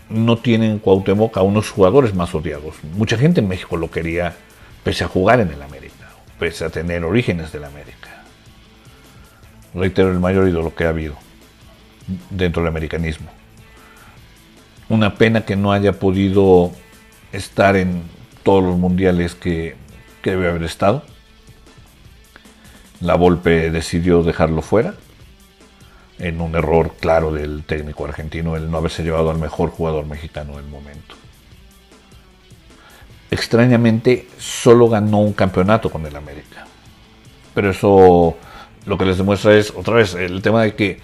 no 0.09 0.39
tiene 0.39 0.71
en 0.71 0.79
Cuauhtémoc 0.79 1.37
a 1.37 1.43
unos 1.43 1.71
jugadores 1.71 2.15
más 2.15 2.35
odiados. 2.35 2.77
Mucha 2.95 3.17
gente 3.17 3.41
en 3.41 3.49
México 3.49 3.77
lo 3.77 3.91
quería, 3.91 4.37
pese 4.85 5.05
a 5.05 5.09
jugar 5.09 5.41
en 5.41 5.51
el 5.51 5.63
América, 5.63 6.11
pese 6.39 6.65
a 6.65 6.71
tener 6.71 7.05
orígenes 7.05 7.53
del 7.53 7.65
América. 7.65 8.25
Reitero, 9.75 10.11
el 10.11 10.19
mayor 10.19 10.49
ídolo 10.49 10.75
que 10.75 10.85
ha 10.85 10.91
habido 10.91 11.17
dentro 12.31 12.63
del 12.63 12.69
americanismo. 12.69 13.38
Una 14.89 15.15
pena 15.15 15.43
que 15.43 15.57
no 15.57 15.73
haya 15.73 15.93
podido 15.95 16.73
estar 17.33 17.77
en 17.77 18.03
todos 18.43 18.65
los 18.65 18.79
mundiales 18.79 19.35
que, 19.35 19.77
que 20.23 20.31
debe 20.31 20.49
haber 20.49 20.63
estado 20.63 21.05
la 23.01 23.15
Volpe 23.15 23.71
decidió 23.71 24.23
dejarlo 24.23 24.63
fuera, 24.63 24.95
en 26.19 26.41
un 26.41 26.57
error 26.57 26.95
claro 26.99 27.33
del 27.33 27.63
técnico 27.65 28.05
argentino 28.05 28.57
el 28.57 28.71
no 28.71 28.79
haberse 28.79 29.05
llevado 29.05 29.31
al 29.31 29.39
mejor 29.39 29.71
jugador 29.71 30.07
mexicano 30.07 30.57
del 30.57 30.67
momento. 30.67 31.15
Extrañamente, 33.31 34.27
solo 34.39 34.89
ganó 34.89 35.21
un 35.21 35.33
campeonato 35.33 35.91
con 35.91 36.05
el 36.07 36.17
América. 36.17 36.67
Pero 37.55 37.71
eso 37.71 38.37
lo 38.85 38.99
que 38.99 39.05
les 39.05 39.19
demuestra 39.19 39.55
es, 39.55 39.73
otra 39.77 39.95
vez, 39.95 40.15
el 40.15 40.43
tema 40.43 40.63
de 40.63 40.75
que 40.75 41.01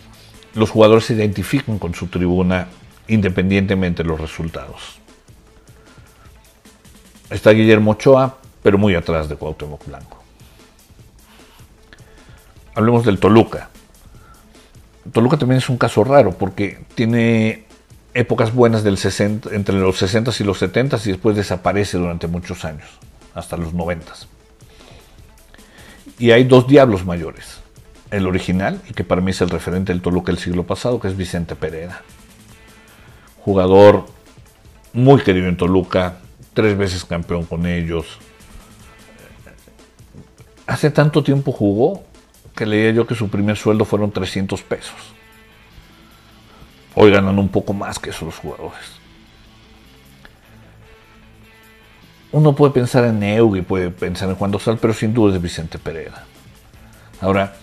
los 0.55 0.71
jugadores 0.71 1.05
se 1.05 1.15
identifican 1.15 1.79
con 1.79 1.95
su 1.95 2.09
tribuna 2.09 2.67
independientemente 3.09 4.03
de 4.03 4.09
los 4.09 4.21
resultados. 4.21 4.99
Está 7.31 7.51
Guillermo 7.51 7.93
Ochoa, 7.93 8.39
pero 8.63 8.79
muy 8.79 8.95
atrás 8.95 9.29
de 9.29 9.37
Cuauhtémoc 9.37 9.87
Blanco 9.87 10.25
hablemos 12.75 13.05
del 13.05 13.19
Toluca. 13.19 13.71
Toluca 15.13 15.37
también 15.37 15.59
es 15.59 15.69
un 15.69 15.79
caso 15.79 16.03
raro 16.05 16.33
porque 16.33 16.81
tiene 16.95 17.65
épocas 18.15 18.55
buenas 18.55 18.83
del 18.85 18.97
60, 18.97 19.55
entre 19.55 19.75
los 19.77 19.99
60 19.99 20.33
y 20.39 20.45
los 20.45 20.59
70 20.59 20.99
y 21.05 21.09
después 21.09 21.37
desaparece 21.37 21.99
durante 21.99 22.27
muchos 22.27 22.65
años, 22.65 22.89
hasta 23.35 23.57
los 23.57 23.75
90. 23.75 24.13
Y 26.19 26.31
hay 26.31 26.45
dos 26.45 26.67
diablos 26.67 27.05
mayores. 27.05 27.61
El 28.11 28.27
original, 28.27 28.81
y 28.89 28.93
que 28.93 29.03
para 29.03 29.21
mí 29.21 29.33
es 29.33 29.41
el 29.41 29.51
referente 29.51 29.93
del 29.93 30.01
Toluca 30.01 30.31
del 30.31 30.41
siglo 30.41 30.65
pasado, 30.65 31.01
que 31.01 31.09
es 31.09 31.17
Vicente 31.17 31.57
Pereira. 31.57 32.03
Jugador 33.45 34.07
muy 34.95 35.21
querido 35.21 35.49
en 35.49 35.57
Toluca, 35.57 36.19
tres 36.55 36.79
veces 36.79 37.05
campeón 37.05 37.45
con 37.45 37.67
ellos. 37.67 38.07
Hace 40.67 40.91
tanto 40.91 41.23
tiempo 41.23 41.53
jugó 41.53 42.05
que 42.55 42.65
leía 42.65 42.93
yo 42.93 43.07
que 43.07 43.15
su 43.15 43.29
primer 43.29 43.57
sueldo 43.57 43.85
fueron 43.85 44.13
300 44.13 44.63
pesos. 44.63 44.95
Hoy 46.95 47.11
ganan 47.11 47.39
un 47.39 47.49
poco 47.49 47.75
más 47.75 47.99
que 47.99 48.11
esos 48.11 48.37
jugadores. 48.39 48.81
Uno 52.33 52.55
puede 52.55 52.73
pensar 52.73 53.05
en 53.05 53.23
Eugui, 53.23 53.63
puede 53.63 53.91
pensar 53.91 54.29
en 54.29 54.37
Juan 54.37 54.51
Dosal, 54.51 54.79
pero 54.79 54.95
sin 54.95 55.13
duda 55.13 55.37
es 55.37 55.43
Vicente 55.43 55.79
Pereira. 55.79 56.25
Ahora, 57.21 57.57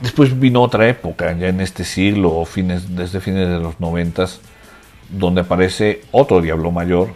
después 0.00 0.38
vino 0.38 0.62
otra 0.62 0.88
época, 0.88 1.36
ya 1.36 1.48
en 1.48 1.60
este 1.60 1.84
siglo, 1.84 2.44
fines, 2.44 2.96
desde 2.96 3.20
fines 3.20 3.48
de 3.48 3.58
los 3.58 3.80
noventas, 3.80 4.40
donde 5.10 5.42
aparece 5.42 6.02
otro 6.10 6.40
Diablo 6.40 6.70
Mayor, 6.70 7.08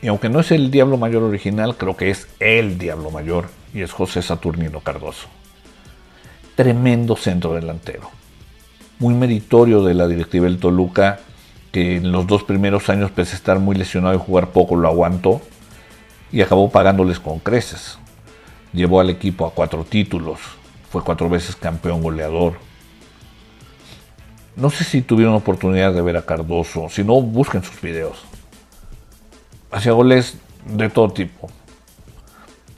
y 0.00 0.08
aunque 0.08 0.28
no 0.28 0.40
es 0.40 0.50
el 0.52 0.70
Diablo 0.70 0.96
Mayor 0.96 1.22
original, 1.22 1.76
creo 1.76 1.96
que 1.96 2.10
es 2.10 2.28
el 2.38 2.78
Diablo 2.78 3.10
Mayor, 3.10 3.48
y 3.74 3.82
es 3.82 3.92
José 3.92 4.22
Saturnino 4.22 4.80
Cardoso. 4.80 5.28
Tremendo 6.54 7.16
centro 7.16 7.54
delantero. 7.54 8.10
Muy 8.98 9.14
meritorio 9.14 9.82
de 9.84 9.94
la 9.94 10.08
directiva 10.08 10.46
del 10.46 10.58
Toluca, 10.58 11.20
que 11.72 11.96
en 11.96 12.12
los 12.12 12.26
dos 12.26 12.44
primeros 12.44 12.88
años, 12.88 13.10
pese 13.10 13.32
a 13.32 13.36
estar 13.36 13.58
muy 13.58 13.76
lesionado 13.76 14.14
y 14.14 14.18
jugar 14.18 14.50
poco, 14.50 14.76
lo 14.76 14.88
aguantó 14.88 15.40
y 16.32 16.42
acabó 16.42 16.70
pagándoles 16.70 17.20
con 17.20 17.38
creces. 17.38 17.98
Llevó 18.72 19.00
al 19.00 19.10
equipo 19.10 19.46
a 19.46 19.52
cuatro 19.52 19.84
títulos, 19.84 20.38
fue 20.90 21.02
cuatro 21.02 21.28
veces 21.28 21.56
campeón 21.56 22.02
goleador. 22.02 22.54
No 24.56 24.70
sé 24.70 24.84
si 24.84 25.02
tuvieron 25.02 25.34
oportunidad 25.34 25.92
de 25.92 26.02
ver 26.02 26.16
a 26.16 26.26
Cardoso, 26.26 26.88
si 26.88 27.04
no, 27.04 27.20
busquen 27.20 27.62
sus 27.62 27.80
videos. 27.80 28.24
Hacía 29.70 29.92
goles 29.92 30.38
de 30.66 30.88
todo 30.88 31.10
tipo, 31.10 31.48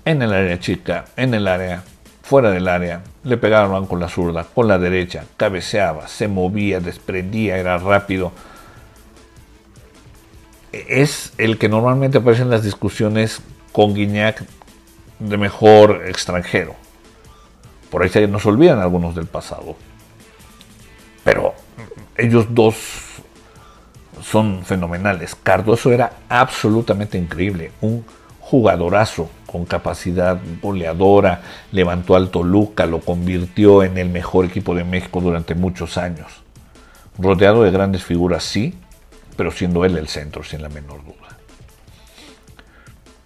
en 0.05 0.23
el 0.23 0.33
área 0.33 0.59
chica, 0.59 1.07
en 1.17 1.35
el 1.35 1.49
área, 1.49 1.83
fuera 2.23 2.51
del 2.51 2.69
área, 2.69 3.03
le 3.25 3.37
pegaban 3.37 3.87
con 3.87 4.01
la 4.01 4.09
zurda, 4.09 4.45
con 4.45 4.69
la 4.69 4.79
derecha, 4.79 5.25
cabeceaba, 5.37 6.09
se 6.09 6.29
movía, 6.29 6.81
desprendía, 6.81 7.59
era 7.59 7.79
rápido. 7.79 8.33
Es 10.73 11.33
el 11.39 11.59
que 11.59 11.69
normalmente 11.69 12.19
aparece 12.19 12.43
en 12.43 12.51
las 12.51 12.63
discusiones 12.63 13.41
con 13.73 13.95
Guiñac 13.95 14.45
de 15.19 15.37
mejor 15.37 16.03
extranjero. 16.07 16.77
Por 17.91 18.03
ahí 18.03 18.09
se 18.09 18.27
nos 18.29 18.47
olvidan 18.47 18.79
algunos 18.79 19.15
del 19.15 19.27
pasado. 19.27 19.77
Pero 21.25 21.55
ellos 22.17 22.47
dos 22.51 22.77
son 24.23 24.65
fenomenales. 24.65 25.35
Cardoso 25.35 25.93
era 25.93 26.13
absolutamente 26.29 27.19
increíble, 27.19 27.73
un 27.81 28.05
jugadorazo 28.41 29.31
con 29.47 29.65
capacidad 29.65 30.39
goleadora, 30.63 31.43
levantó 31.73 32.17
al 32.17 32.31
Toluca, 32.31 32.87
lo 32.87 33.01
convirtió 33.01 33.83
en 33.83 33.99
el 33.99 34.09
mejor 34.09 34.45
equipo 34.45 34.75
de 34.75 34.85
México 34.85 35.21
durante 35.21 35.55
muchos 35.55 35.99
años. 35.99 36.27
Rodeado 37.19 37.63
de 37.63 37.71
grandes 37.71 38.05
figuras, 38.05 38.45
sí, 38.45 38.75
pero 39.37 39.51
siendo 39.51 39.85
él 39.85 39.97
el 39.97 40.09
centro, 40.09 40.45
sin 40.45 40.63
la 40.63 40.69
menor 40.69 41.05
duda. 41.05 41.37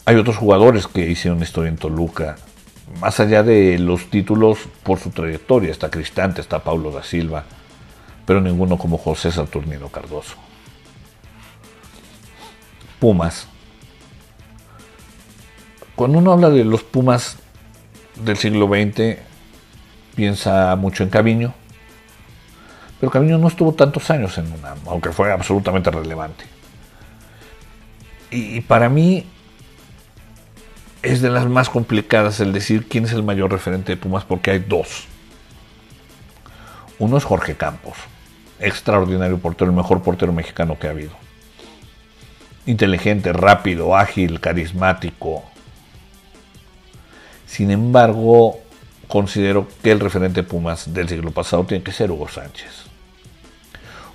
Hay 0.06 0.16
otros 0.16 0.36
jugadores 0.36 0.86
que 0.86 1.08
hicieron 1.08 1.42
historia 1.42 1.70
en 1.70 1.76
Toluca, 1.76 2.36
más 3.00 3.20
allá 3.20 3.42
de 3.42 3.78
los 3.78 4.10
títulos 4.10 4.58
por 4.82 4.98
su 4.98 5.10
trayectoria. 5.10 5.70
Está 5.70 5.90
Cristante, 5.90 6.40
está 6.40 6.60
Paulo 6.60 6.90
da 6.90 7.02
Silva, 7.02 7.44
pero 8.26 8.40
ninguno 8.40 8.78
como 8.78 8.98
José 8.98 9.30
Saturnino 9.32 9.88
Cardoso. 9.88 10.36
Pumas 13.00 13.48
cuando 15.94 16.18
uno 16.18 16.32
habla 16.32 16.50
de 16.50 16.64
los 16.64 16.82
Pumas 16.82 17.36
del 18.16 18.36
siglo 18.36 18.66
XX, 18.66 19.18
piensa 20.16 20.74
mucho 20.76 21.04
en 21.04 21.10
Caviño, 21.10 21.54
pero 22.98 23.12
Caviño 23.12 23.38
no 23.38 23.48
estuvo 23.48 23.72
tantos 23.74 24.10
años 24.10 24.36
en 24.38 24.52
UNAM, 24.52 24.78
aunque 24.86 25.10
fue 25.10 25.32
absolutamente 25.32 25.90
relevante. 25.90 26.44
Y, 28.30 28.60
para 28.62 28.88
mí 28.88 29.24
es 31.04 31.20
de 31.20 31.30
las 31.30 31.46
más 31.46 31.68
complicadas 31.68 32.40
el 32.40 32.52
decir 32.52 32.88
quién 32.88 33.04
es 33.04 33.12
el 33.12 33.22
mayor 33.22 33.52
referente 33.52 33.92
de 33.92 33.96
Pumas, 33.96 34.24
porque 34.24 34.50
hay 34.50 34.58
dos. 34.58 35.04
Uno 36.98 37.18
es 37.18 37.24
Jorge 37.24 37.56
Campos, 37.56 37.94
extraordinario 38.58 39.38
portero, 39.38 39.70
el 39.70 39.76
mejor 39.76 40.02
portero 40.02 40.32
mexicano 40.32 40.78
que 40.78 40.86
ha 40.86 40.90
habido. 40.90 41.12
Inteligente, 42.66 43.32
rápido, 43.32 43.94
ágil, 43.96 44.40
carismático, 44.40 45.44
Sin 47.46 47.70
embargo, 47.70 48.58
considero 49.06 49.68
que 49.82 49.92
el 49.92 50.00
referente 50.00 50.42
Pumas 50.42 50.92
del 50.92 51.08
siglo 51.08 51.30
pasado 51.30 51.64
tiene 51.64 51.84
que 51.84 51.92
ser 51.92 52.10
Hugo 52.10 52.28
Sánchez. 52.28 52.84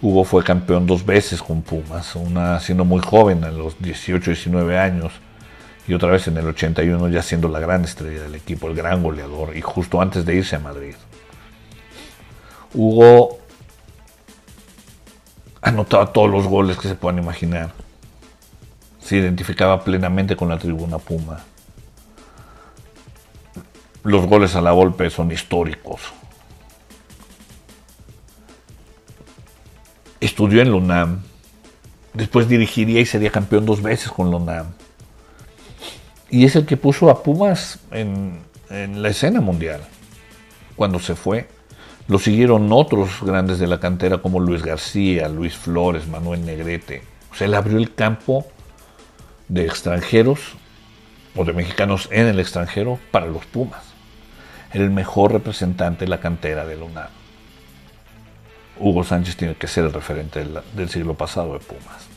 Hugo 0.01 0.23
fue 0.23 0.43
campeón 0.43 0.87
dos 0.87 1.05
veces 1.05 1.41
con 1.41 1.61
Pumas, 1.61 2.15
una 2.15 2.59
siendo 2.59 2.83
muy 2.83 3.01
joven, 3.01 3.43
a 3.43 3.51
los 3.51 3.79
18, 3.79 4.31
19 4.31 4.77
años, 4.77 5.13
y 5.89 5.93
otra 5.95 6.11
vez 6.11 6.27
en 6.27 6.37
el 6.37 6.45
81 6.45 7.09
ya 7.09 7.23
siendo 7.23 7.47
la 7.47 7.59
gran 7.59 7.83
estrella 7.83 8.21
del 8.21 8.35
equipo, 8.35 8.67
el 8.67 8.75
gran 8.75 9.01
goleador, 9.01 9.57
y 9.57 9.61
justo 9.61 9.99
antes 9.99 10.23
de 10.23 10.35
irse 10.35 10.55
a 10.55 10.59
Madrid. 10.59 10.93
Hugo 12.75 13.39
anotaba 15.63 16.13
todos 16.13 16.29
los 16.29 16.45
goles 16.45 16.77
que 16.77 16.87
se 16.87 16.93
puedan 16.93 17.17
imaginar. 17.17 17.71
Se 19.01 19.17
identificaba 19.17 19.83
plenamente 19.83 20.35
con 20.35 20.49
la 20.49 20.59
tribuna 20.59 20.99
Puma. 20.99 21.39
Los 24.03 24.27
goles 24.27 24.55
a 24.55 24.61
la 24.61 24.69
golpe 24.69 25.09
son 25.09 25.31
históricos. 25.31 26.01
Estudió 30.19 30.61
en 30.61 30.69
la 30.69 30.77
UNAM. 30.77 31.21
Después 32.13 32.47
dirigiría 32.47 32.99
y 32.99 33.07
sería 33.07 33.31
campeón 33.31 33.65
dos 33.65 33.81
veces 33.81 34.11
con 34.11 34.29
la 34.29 34.37
UNAM. 34.37 34.67
Y 36.29 36.45
es 36.45 36.55
el 36.55 36.65
que 36.65 36.77
puso 36.77 37.09
a 37.09 37.23
Pumas 37.23 37.79
en, 37.91 38.41
la 38.69 39.09
escena 39.09 39.41
mundial. 39.41 39.81
Cuando 40.75 40.99
se 40.99 41.15
fue, 41.15 41.47
lo 42.07 42.19
siguieron 42.19 42.71
otros 42.71 43.21
grandes 43.21 43.59
de 43.59 43.67
la 43.67 43.79
cantera 43.79 44.19
como 44.19 44.39
Luis 44.39 44.63
García, 44.63 45.27
Luis 45.27 45.55
Flores, 45.55 46.07
Manuel 46.07 46.45
Negrete. 46.45 47.03
O 47.31 47.35
sea, 47.35 47.47
él 47.47 47.55
abrió 47.55 47.77
el 47.77 47.93
campo 47.95 48.45
de 49.47 49.65
extranjeros 49.65 50.39
o 51.35 51.45
de 51.45 51.53
mexicanos 51.53 52.07
en 52.11 52.27
el 52.27 52.39
extranjero 52.39 52.99
para 53.11 53.25
los 53.25 53.45
Pumas. 53.45 53.83
El 54.71 54.91
mejor 54.91 55.33
representante 55.33 56.05
de 56.05 56.09
la 56.09 56.19
cantera 56.19 56.65
de 56.65 56.75
la 56.75 56.85
UNAM. 56.85 57.09
Hugo 58.79 59.03
Sánchez 59.03 59.35
tiene 59.35 59.55
que 59.55 59.67
ser 59.67 59.85
el 59.85 59.93
referente 59.93 60.45
del 60.73 60.89
siglo 60.89 61.15
pasado 61.15 61.53
de 61.53 61.59
Pumas. 61.59 62.08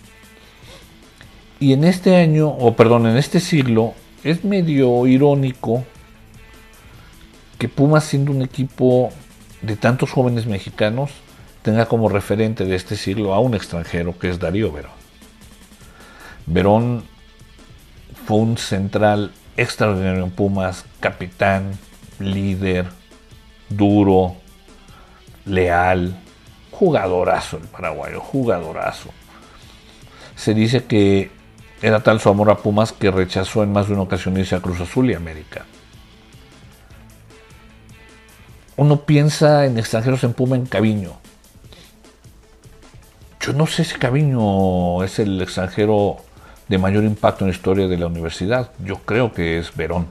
Y 1.63 1.75
en 1.75 1.85
este 1.85 2.17
año, 2.17 2.49
o 2.49 2.75
perdón, 2.75 3.07
en 3.07 3.17
este 3.17 3.39
siglo, 3.39 3.95
es 4.25 4.45
medio 4.45 5.07
irónico 5.07 5.85
que 7.57 7.69
Pumas 7.69 8.03
siendo 8.03 8.33
un 8.33 8.43
equipo 8.43 9.11
de 9.61 9.77
tantos 9.77 10.11
jóvenes 10.11 10.47
mexicanos 10.47 11.13
tenga 11.63 11.87
como 11.87 12.09
referente 12.09 12.65
de 12.65 12.75
este 12.75 12.97
siglo 12.97 13.33
a 13.33 13.39
un 13.39 13.55
extranjero 13.55 14.19
que 14.19 14.29
es 14.29 14.41
Darío 14.41 14.73
Verón. 14.73 14.91
Verón 16.47 17.05
fue 18.27 18.39
un 18.39 18.59
central 18.59 19.31
extraordinario 19.57 20.25
en 20.25 20.33
Pumas, 20.33 20.85
capitán, 20.99 21.79
líder, 22.19 22.89
duro, 23.69 24.35
leal, 25.45 26.19
jugadorazo 26.73 27.59
el 27.59 27.69
paraguayo, 27.69 28.19
jugadorazo. 28.19 29.11
Se 30.35 30.55
dice 30.55 30.87
que 30.87 31.31
era 31.83 32.01
tal 32.01 32.21
su 32.21 32.29
amor 32.29 32.51
a 32.51 32.57
Pumas 32.57 32.93
que 32.93 33.11
rechazó 33.11 33.63
en 33.63 33.73
más 33.73 33.89
de 33.89 33.95
una 33.95 34.03
ocasión 34.03 34.37
irse 34.39 34.55
a 34.55 34.61
Cruz 34.61 34.81
Azul 34.81 35.11
y 35.11 35.15
América 35.15 35.67
uno 38.77 39.03
piensa 39.03 39.67
en 39.67 39.79
extranjeros 39.79 40.25
en 40.25 40.33
Puma 40.33 40.57
en 40.57 40.67
Caviño. 40.67 41.13
Yo 43.41 43.53
no 43.53 43.67
sé 43.67 43.85
si 43.85 43.97
Caviño 43.97 45.03
es 45.03 45.19
el 45.19 45.41
extranjero 45.41 46.17
de 46.69 46.79
mayor 46.79 47.05
impacto 47.05 47.45
en 47.45 47.51
la 47.51 47.57
historia 47.57 47.89
de 47.89 47.99
la 47.99 48.07
universidad. 48.07 48.71
Yo 48.85 48.97
creo 48.99 49.33
que 49.33 49.59
es 49.59 49.75
Verón, 49.77 50.07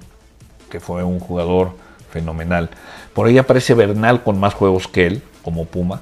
que 0.69 0.79
fue 0.79 1.03
un 1.03 1.19
jugador 1.19 1.75
fenomenal. 2.11 2.69
Por 3.13 3.27
ahí 3.27 3.37
aparece 3.37 3.73
Bernal 3.73 4.23
con 4.23 4.39
más 4.39 4.53
juegos 4.53 4.87
que 4.87 5.07
él, 5.07 5.23
como 5.43 5.65
Puma. 5.65 6.01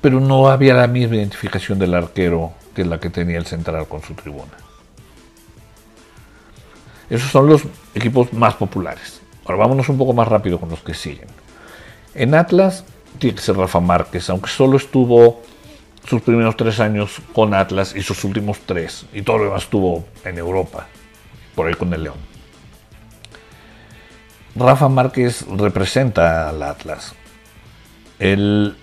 Pero 0.00 0.20
no 0.20 0.48
había 0.48 0.74
la 0.74 0.86
misma 0.86 1.16
identificación 1.16 1.78
del 1.78 1.94
arquero 1.94 2.52
que 2.76 2.84
la 2.84 3.00
que 3.00 3.08
tenía 3.08 3.38
el 3.38 3.46
central 3.46 3.88
con 3.88 4.02
su 4.02 4.12
tribuna. 4.12 4.52
Esos 7.08 7.30
son 7.30 7.48
los 7.48 7.62
equipos 7.94 8.34
más 8.34 8.54
populares. 8.54 9.22
Ahora 9.46 9.60
vámonos 9.60 9.88
un 9.88 9.96
poco 9.96 10.12
más 10.12 10.28
rápido 10.28 10.60
con 10.60 10.68
los 10.68 10.80
que 10.80 10.92
siguen. 10.92 11.28
En 12.14 12.34
Atlas 12.34 12.84
tiene 13.18 13.36
que 13.36 13.42
ser 13.42 13.56
Rafa 13.56 13.80
Márquez, 13.80 14.28
aunque 14.28 14.50
solo 14.50 14.76
estuvo 14.76 15.40
sus 16.06 16.20
primeros 16.20 16.54
tres 16.56 16.78
años 16.78 17.22
con 17.32 17.54
Atlas 17.54 17.94
y 17.96 18.02
sus 18.02 18.22
últimos 18.24 18.60
tres, 18.66 19.06
y 19.14 19.22
todo 19.22 19.38
lo 19.38 19.44
demás 19.44 19.62
estuvo 19.62 20.04
en 20.24 20.36
Europa, 20.36 20.86
por 21.54 21.66
ahí 21.66 21.74
con 21.74 21.94
el 21.94 22.04
León. 22.04 22.18
Rafa 24.54 24.88
Márquez 24.88 25.46
representa 25.48 26.50
al 26.50 26.62
Atlas. 26.62 27.14
Él 28.18 28.76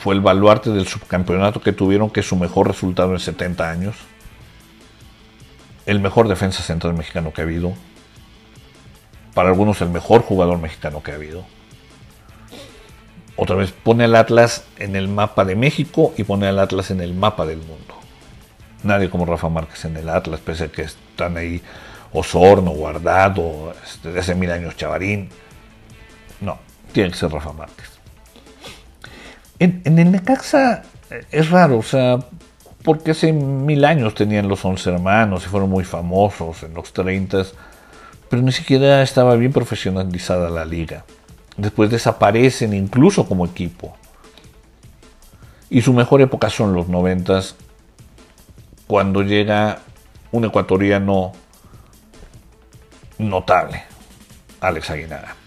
fue 0.00 0.14
el 0.14 0.22
baluarte 0.22 0.70
del 0.70 0.86
subcampeonato 0.86 1.60
que 1.60 1.72
tuvieron, 1.72 2.08
que 2.08 2.20
es 2.20 2.26
su 2.26 2.36
mejor 2.36 2.66
resultado 2.66 3.12
en 3.12 3.20
70 3.20 3.70
años. 3.70 3.96
El 5.84 6.00
mejor 6.00 6.26
defensa 6.26 6.62
central 6.62 6.94
mexicano 6.94 7.34
que 7.34 7.42
ha 7.42 7.44
habido 7.44 7.74
para 9.34 9.50
algunos 9.50 9.80
el 9.82 9.90
mejor 9.90 10.22
jugador 10.22 10.58
mexicano 10.58 11.02
que 11.02 11.12
ha 11.12 11.16
habido. 11.16 11.44
Otra 13.36 13.56
vez 13.56 13.72
pone 13.72 14.04
al 14.04 14.16
Atlas 14.16 14.64
en 14.78 14.96
el 14.96 15.08
mapa 15.08 15.44
de 15.44 15.54
México 15.54 16.14
y 16.16 16.24
pone 16.24 16.46
al 16.46 16.58
Atlas 16.58 16.90
en 16.90 17.02
el 17.02 17.12
mapa 17.12 17.44
del 17.44 17.58
mundo. 17.58 17.94
Nadie 18.82 19.10
como 19.10 19.26
Rafa 19.26 19.50
Márquez 19.50 19.84
en 19.84 19.98
el 19.98 20.08
Atlas, 20.08 20.40
pese 20.40 20.64
a 20.64 20.68
que 20.68 20.82
están 20.82 21.36
ahí 21.36 21.60
Osorno, 22.12 22.70
Guardado, 22.70 23.74
desde 24.02 24.18
hace 24.18 24.34
mil 24.34 24.50
años 24.50 24.76
Chavarín. 24.76 25.28
No, 26.40 26.58
tiene 26.92 27.10
que 27.10 27.16
ser 27.16 27.30
Rafa 27.30 27.52
Márquez. 27.52 27.99
En, 29.60 29.82
el 29.84 30.10
Necaxa 30.10 30.82
eh, 31.10 31.24
es 31.30 31.50
raro, 31.50 31.78
o 31.78 31.82
sea, 31.82 32.18
porque 32.82 33.12
hace 33.12 33.32
mil 33.32 33.84
años 33.84 34.14
tenían 34.14 34.48
los 34.48 34.64
once 34.64 34.90
hermanos 34.90 35.44
y 35.46 35.48
fueron 35.48 35.70
muy 35.70 35.84
famosos 35.84 36.64
en 36.64 36.74
los 36.74 36.92
30 36.92 37.44
pero 38.30 38.42
ni 38.42 38.52
siquiera 38.52 39.02
estaba 39.02 39.34
bien 39.34 39.52
profesionalizada 39.52 40.48
la 40.50 40.64
liga. 40.64 41.04
Después 41.56 41.90
desaparecen 41.90 42.72
incluso 42.72 43.26
como 43.26 43.44
equipo. 43.44 43.96
Y 45.68 45.82
su 45.82 45.92
mejor 45.92 46.20
época 46.20 46.48
son 46.48 46.72
los 46.72 46.88
noventas, 46.88 47.56
cuando 48.86 49.22
llega 49.22 49.80
un 50.30 50.44
ecuatoriano 50.44 51.32
notable, 53.18 53.82
Alex 54.60 54.90
Aguinaga. 54.90 55.39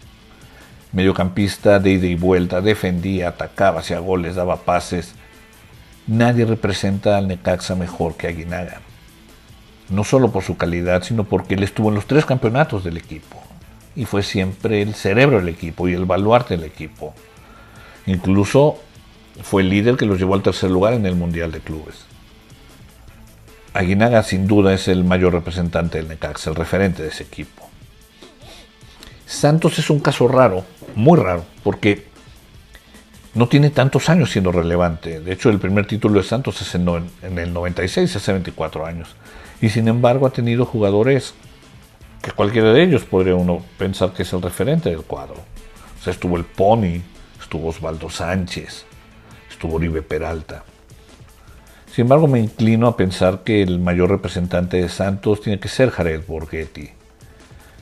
Mediocampista 0.93 1.79
de 1.79 1.91
ida 1.91 2.07
y 2.07 2.15
vuelta, 2.15 2.61
defendía, 2.61 3.29
atacaba, 3.29 3.81
hacía 3.81 3.99
goles, 3.99 4.35
daba 4.35 4.57
pases. 4.57 5.13
Nadie 6.07 6.45
representa 6.45 7.17
al 7.17 7.27
Necaxa 7.27 7.75
mejor 7.75 8.15
que 8.15 8.27
Aguinaga 8.27 8.81
no 9.89 10.03
solo 10.03 10.31
por 10.31 10.43
su 10.43 10.57
calidad, 10.57 11.03
sino 11.03 11.23
porque 11.23 11.55
él 11.55 11.63
estuvo 11.63 11.89
en 11.89 11.95
los 11.95 12.07
tres 12.07 12.25
campeonatos 12.25 12.83
del 12.83 12.97
equipo 12.97 13.41
y 13.95 14.05
fue 14.05 14.23
siempre 14.23 14.81
el 14.81 14.95
cerebro 14.95 15.37
del 15.37 15.49
equipo 15.49 15.87
y 15.87 15.93
el 15.93 16.05
baluarte 16.05 16.57
del 16.57 16.65
equipo. 16.65 17.13
Incluso 18.05 18.79
fue 19.43 19.61
el 19.61 19.69
líder 19.69 19.95
que 19.97 20.05
los 20.05 20.17
llevó 20.17 20.33
al 20.33 20.41
tercer 20.41 20.71
lugar 20.71 20.93
en 20.93 21.05
el 21.05 21.15
Mundial 21.15 21.51
de 21.51 21.59
Clubes. 21.59 22.05
Aguinaga 23.73 24.23
sin 24.23 24.47
duda 24.47 24.73
es 24.73 24.87
el 24.87 25.03
mayor 25.03 25.33
representante 25.33 25.97
del 25.97 26.07
Necaxa, 26.07 26.49
el 26.49 26.55
referente 26.55 27.03
de 27.03 27.09
ese 27.09 27.23
equipo. 27.23 27.62
Santos 29.33 29.79
es 29.79 29.89
un 29.89 29.99
caso 29.99 30.27
raro, 30.27 30.63
muy 30.95 31.19
raro, 31.19 31.43
porque 31.63 32.05
no 33.33 33.47
tiene 33.47 33.71
tantos 33.71 34.09
años 34.09 34.31
siendo 34.31 34.51
relevante. 34.51 35.19
De 35.19 35.33
hecho, 35.33 35.49
el 35.49 35.59
primer 35.59 35.87
título 35.87 36.21
de 36.21 36.27
Santos 36.27 36.61
es 36.61 36.75
en, 36.75 36.87
el 37.39 37.53
96, 37.53 38.15
hace 38.15 38.31
24 38.31 38.85
años. 38.85 39.15
Y 39.61 39.69
sin 39.69 39.87
embargo 39.87 40.27
ha 40.27 40.31
tenido 40.31 40.65
jugadores 40.65 41.33
que 42.21 42.31
cualquiera 42.31 42.71
de 42.71 42.83
ellos 42.83 43.03
podría 43.03 43.35
uno 43.35 43.63
pensar 43.77 44.13
que 44.13 44.23
es 44.23 44.31
el 44.33 44.41
referente 44.41 44.89
del 44.89 45.01
cuadro. 45.01 45.35
O 45.99 46.03
sea, 46.03 46.13
estuvo 46.13 46.37
el 46.37 46.45
Pony, 46.45 47.01
estuvo 47.41 47.69
Osvaldo 47.69 48.09
Sánchez, 48.09 48.85
estuvo 49.49 49.75
Oribe 49.75 50.01
Peralta. 50.01 50.63
Sin 51.91 52.03
embargo, 52.03 52.27
me 52.27 52.39
inclino 52.39 52.87
a 52.87 52.97
pensar 52.97 53.43
que 53.43 53.61
el 53.61 53.79
mayor 53.79 54.09
representante 54.09 54.77
de 54.77 54.89
Santos 54.89 55.41
tiene 55.41 55.59
que 55.59 55.67
ser 55.67 55.91
Jared 55.91 56.23
Borghetti, 56.27 56.89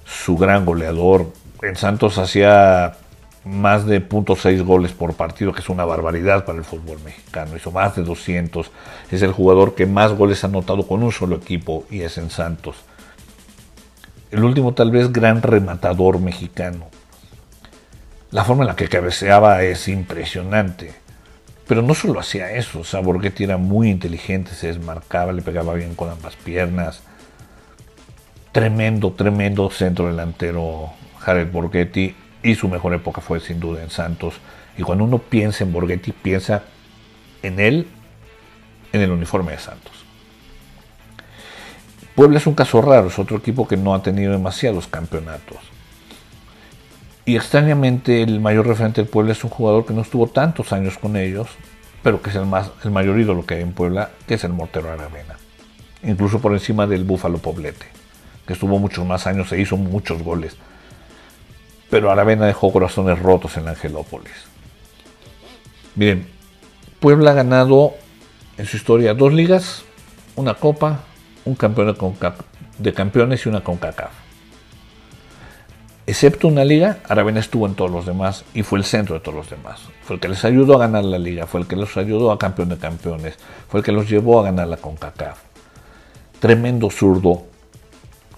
su 0.06 0.38
gran 0.38 0.66
goleador. 0.66 1.32
En 1.62 1.76
Santos 1.76 2.18
hacía 2.18 2.98
más 3.44 3.86
de 3.86 4.08
.6 4.08 4.64
goles 4.64 4.92
por 4.94 5.14
partido, 5.14 5.54
que 5.54 5.62
es 5.62 5.70
una 5.70 5.86
barbaridad 5.86 6.46
para 6.46 6.58
el 6.58 6.64
fútbol 6.64 7.00
mexicano. 7.04 7.56
Hizo 7.56 7.72
más 7.72 7.96
de 7.96 8.04
200. 8.04 8.72
Es 9.12 9.22
el 9.22 9.32
jugador 9.32 9.76
que 9.76 9.86
más 9.86 10.14
goles 10.14 10.44
ha 10.44 10.48
anotado 10.48 10.88
con 10.88 11.04
un 11.04 11.12
solo 11.12 11.36
equipo 11.36 11.86
y 11.90 12.02
es 12.02 12.18
en 12.18 12.30
Santos. 12.30 12.78
El 14.32 14.44
último 14.44 14.74
tal 14.74 14.92
vez 14.92 15.12
gran 15.12 15.42
rematador 15.42 16.20
mexicano. 16.20 16.88
La 18.32 18.44
forma 18.44 18.64
en 18.64 18.70
la 18.70 18.76
que 18.76 18.88
cabeceaba 18.88 19.62
es 19.64 19.88
impresionante. 19.88 20.94
Pero 21.68 21.82
no 21.82 21.94
solo 21.94 22.20
hacía 22.20 22.52
eso, 22.52 22.80
o 22.80 22.84
sea, 22.84 23.00
Borghetti 23.00 23.46
era 23.46 23.58
muy 23.58 23.90
inteligente, 23.90 24.52
se 24.52 24.68
desmarcaba, 24.68 25.32
le 25.32 25.42
pegaba 25.42 25.74
bien 25.74 25.96
con 25.96 26.10
ambas 26.10 26.36
piernas. 26.36 27.02
tremendo, 28.52 29.14
tremendo 29.14 29.70
centro 29.70 30.08
delantero 30.08 30.92
Jared 31.22 31.52
Borghetti 31.52 32.16
y 32.44 32.56
su 32.56 32.68
mejor 32.68 32.94
época 32.94 33.22
fue 33.22 33.40
sin 33.40 33.60
duda 33.60 33.84
en 33.84 33.90
Santos. 33.90 34.36
Y 34.78 34.84
cuando 34.84 35.04
uno 35.04 35.20
piensa 35.20 35.64
en 35.64 35.72
Borghetti, 35.72 36.12
piensa 36.12 36.64
en 37.44 37.60
él, 37.60 37.88
en 38.92 39.02
el 39.02 39.12
uniforme 39.12 39.52
de 39.52 39.60
Santos. 39.60 39.92
Puebla 42.16 42.38
es 42.38 42.48
un 42.48 42.56
caso 42.56 42.82
raro, 42.82 43.08
es 43.08 43.20
otro 43.20 43.38
equipo 43.38 43.68
que 43.68 43.78
no 43.78 43.94
ha 43.94 44.02
tenido 44.02 44.32
demasiados 44.32 44.88
campeonatos. 44.88 45.58
Y 47.24 47.36
extrañamente 47.36 48.24
el 48.24 48.40
mayor 48.40 48.68
referente 48.68 49.02
del 49.02 49.10
Puebla 49.10 49.32
es 49.32 49.44
un 49.44 49.50
jugador 49.50 49.86
que 49.86 49.94
no 49.94 50.02
estuvo 50.02 50.28
tantos 50.28 50.74
años 50.74 50.98
con 50.98 51.16
ellos, 51.16 51.48
pero 52.04 52.22
que 52.22 52.32
es 52.32 52.36
el, 52.36 52.48
más, 52.48 52.72
el 52.84 52.92
mayor 52.92 53.20
ídolo 53.20 53.46
que 53.46 53.56
hay 53.56 53.62
en 53.62 53.74
Puebla, 53.74 54.10
que 54.28 54.34
es 54.34 54.44
el 54.44 54.54
Mortero 54.54 54.92
Aravena. 54.92 55.38
Incluso 56.04 56.40
por 56.40 56.52
encima 56.54 56.88
del 56.88 57.04
Búfalo 57.04 57.38
Poblete, 57.38 57.86
que 58.48 58.54
estuvo 58.54 58.80
muchos 58.80 59.06
más 59.06 59.28
años 59.28 59.52
e 59.52 59.62
hizo 59.62 59.78
muchos 59.78 60.24
goles 60.24 60.58
pero 61.92 62.10
Aravena 62.10 62.48
dejó 62.48 62.72
corazones 62.72 63.20
rotos 63.20 63.58
en 63.58 63.68
Angelópolis. 63.68 64.32
Miren, 65.96 66.26
Puebla 67.02 67.32
ha 67.32 67.34
ganado 67.34 67.94
en 68.58 68.66
su 68.66 68.78
historia 68.78 69.14
dos 69.14 69.34
ligas, 69.34 69.84
una 70.38 70.54
copa, 70.54 71.02
un 71.44 71.54
campeón 71.56 71.94
de 72.78 72.94
campeones 72.94 73.46
y 73.46 73.50
una 73.50 73.62
CONCACAF. 73.62 74.12
Excepto 76.08 76.48
una 76.48 76.64
liga, 76.64 77.00
Aravena 77.10 77.42
estuvo 77.42 77.68
en 77.68 77.76
todos 77.76 77.92
los 77.92 78.06
demás 78.06 78.46
y 78.54 78.64
fue 78.64 78.80
el 78.80 78.86
centro 78.86 79.16
de 79.16 79.20
todos 79.20 79.36
los 79.36 79.50
demás. 79.50 79.82
Fue 80.04 80.16
el 80.16 80.22
que 80.22 80.30
les 80.30 80.46
ayudó 80.46 80.76
a 80.76 80.80
ganar 80.80 81.04
la 81.04 81.20
liga, 81.20 81.46
fue 81.46 81.60
el 81.60 81.68
que 81.68 81.76
los 81.76 81.98
ayudó 81.98 82.32
a 82.32 82.40
campeón 82.40 82.70
de 82.70 82.78
campeones, 82.78 83.38
fue 83.68 83.82
el 83.82 83.86
que 83.86 83.92
los 83.92 84.10
llevó 84.10 84.40
a 84.40 84.44
ganar 84.44 84.70
la 84.70 84.78
CONCACAF. 84.78 85.40
Tremendo 86.40 86.90
zurdo. 86.90 87.44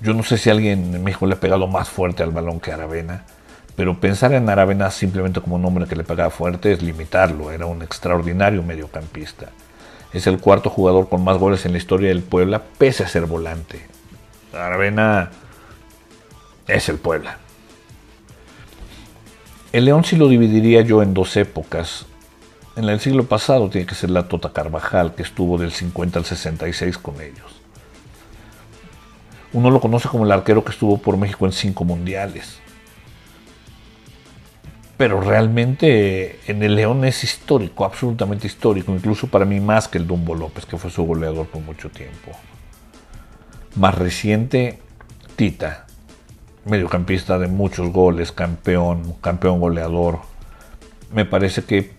Yo 0.01 0.15
no 0.15 0.23
sé 0.23 0.39
si 0.39 0.49
alguien 0.49 0.95
en 0.95 1.03
México 1.03 1.27
le 1.27 1.35
ha 1.35 1.39
pegado 1.39 1.67
más 1.67 1.87
fuerte 1.87 2.23
al 2.23 2.31
balón 2.31 2.59
que 2.59 2.71
Aravena 2.71 3.25
pero 3.75 3.99
pensar 3.99 4.33
en 4.33 4.49
Aravena 4.49 4.91
simplemente 4.91 5.41
como 5.41 5.55
un 5.55 5.65
hombre 5.65 5.87
que 5.87 5.95
le 5.95 6.03
pegaba 6.03 6.29
fuerte 6.29 6.71
es 6.71 6.81
limitarlo. 6.81 7.51
Era 7.51 7.65
un 7.65 7.81
extraordinario 7.81 8.61
mediocampista. 8.61 9.49
Es 10.13 10.27
el 10.27 10.39
cuarto 10.39 10.69
jugador 10.69 11.09
con 11.09 11.23
más 11.23 11.37
goles 11.37 11.65
en 11.65 11.71
la 11.71 11.79
historia 11.79 12.09
del 12.09 12.21
Puebla, 12.21 12.61
pese 12.77 13.03
a 13.03 13.07
ser 13.07 13.25
volante. 13.25 13.81
Aravena 14.53 15.31
es 16.67 16.87
el 16.87 16.97
Puebla. 16.97 17.39
El 19.71 19.85
León 19.85 20.03
sí 20.05 20.17
lo 20.17 20.27
dividiría 20.27 20.81
yo 20.81 21.01
en 21.01 21.15
dos 21.15 21.35
épocas. 21.35 22.05
En 22.75 22.87
el 22.89 22.99
siglo 22.99 23.23
pasado 23.23 23.69
tiene 23.69 23.87
que 23.87 23.95
ser 23.95 24.11
la 24.11 24.27
Tota 24.27 24.53
Carvajal, 24.53 25.15
que 25.15 25.23
estuvo 25.23 25.57
del 25.57 25.71
50 25.71 26.19
al 26.19 26.25
66 26.25 26.99
con 26.99 27.19
ellos. 27.19 27.59
Uno 29.51 29.71
lo 29.71 29.81
conoce 29.81 30.09
como 30.09 30.25
el 30.25 30.31
arquero 30.31 30.63
que 30.63 30.71
estuvo 30.71 30.99
por 30.99 31.17
México 31.17 31.47
en 31.47 31.51
cinco 31.51 31.85
mundiales 31.85 32.62
pero 35.03 35.19
realmente 35.19 36.39
en 36.47 36.63
el 36.63 36.75
León 36.75 37.03
es 37.03 37.25
histórico, 37.25 37.83
absolutamente 37.83 38.47
histórico, 38.47 38.93
incluso 38.93 39.27
para 39.27 39.43
mí 39.43 39.59
más 39.59 39.89
que 39.89 39.97
el 39.97 40.07
Dumbo 40.07 40.33
López, 40.33 40.65
que 40.65 40.77
fue 40.77 40.89
su 40.89 41.03
goleador 41.03 41.45
por 41.47 41.61
mucho 41.61 41.89
tiempo. 41.89 42.31
Más 43.75 43.95
reciente, 43.95 44.79
Tita, 45.35 45.87
mediocampista 46.63 47.37
de 47.37 47.47
muchos 47.47 47.91
goles, 47.91 48.31
campeón, 48.31 49.15
campeón 49.19 49.59
goleador. 49.59 50.19
Me 51.13 51.25
parece 51.25 51.65
que 51.65 51.91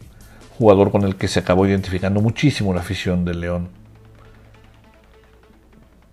jugador 0.59 0.91
con 0.91 1.03
el 1.03 1.17
que 1.17 1.29
se 1.29 1.41
acabó 1.41 1.67
identificando 1.67 2.23
muchísimo 2.23 2.73
la 2.73 2.81
afición 2.81 3.27
del 3.27 3.41
León. 3.41 3.69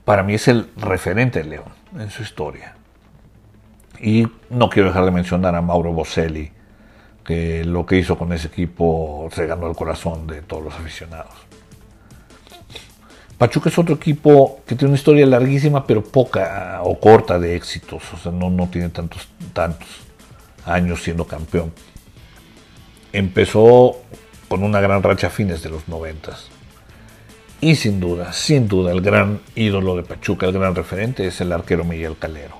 Para 0.04 0.24
mí 0.24 0.34
es 0.34 0.50
el 0.50 0.70
referente 0.76 1.40
del 1.40 1.52
León 1.52 1.72
en 1.98 2.10
su 2.10 2.22
historia. 2.22 2.76
Y 3.98 4.28
no 4.50 4.70
quiero 4.70 4.90
dejar 4.90 5.06
de 5.06 5.12
mencionar 5.12 5.56
a 5.56 5.62
Mauro 5.62 5.94
Boselli, 5.94 6.52
que 7.26 7.64
lo 7.64 7.86
que 7.86 7.98
hizo 7.98 8.18
con 8.18 8.34
ese 8.34 8.48
equipo 8.48 9.30
se 9.34 9.46
ganó 9.46 9.68
el 9.68 9.76
corazón 9.76 10.28
de 10.28 10.42
todos 10.42 10.64
los 10.64 10.74
aficionados. 10.74 11.34
Pachuca 13.38 13.70
es 13.70 13.80
otro 13.80 13.96
equipo 13.96 14.62
que 14.68 14.76
tiene 14.76 14.90
una 14.90 14.98
historia 14.98 15.26
larguísima, 15.26 15.88
pero 15.88 16.04
poca 16.04 16.80
o 16.84 17.00
corta 17.00 17.40
de 17.40 17.56
éxitos. 17.56 18.04
O 18.14 18.18
sea, 18.18 18.32
no, 18.32 18.52
no 18.52 18.68
tiene 18.70 18.90
tantos, 18.90 19.28
tantos 19.52 19.88
años 20.64 21.02
siendo 21.02 21.26
campeón. 21.26 21.74
Empezó 23.12 23.98
con 24.48 24.64
una 24.64 24.80
gran 24.80 25.02
racha 25.02 25.28
a 25.28 25.30
fines 25.32 25.64
de 25.64 25.70
los 25.70 25.88
noventas. 25.88 26.50
Y 27.62 27.76
sin 27.76 28.00
duda, 28.00 28.34
sin 28.34 28.68
duda, 28.68 28.92
el 28.92 29.02
gran 29.02 29.40
ídolo 29.56 29.96
de 29.96 30.04
Pachuca, 30.04 30.46
el 30.46 30.54
gran 30.54 30.76
referente, 30.76 31.26
es 31.26 31.42
el 31.42 31.52
arquero 31.52 31.84
Miguel 31.84 32.18
Calero. 32.20 32.56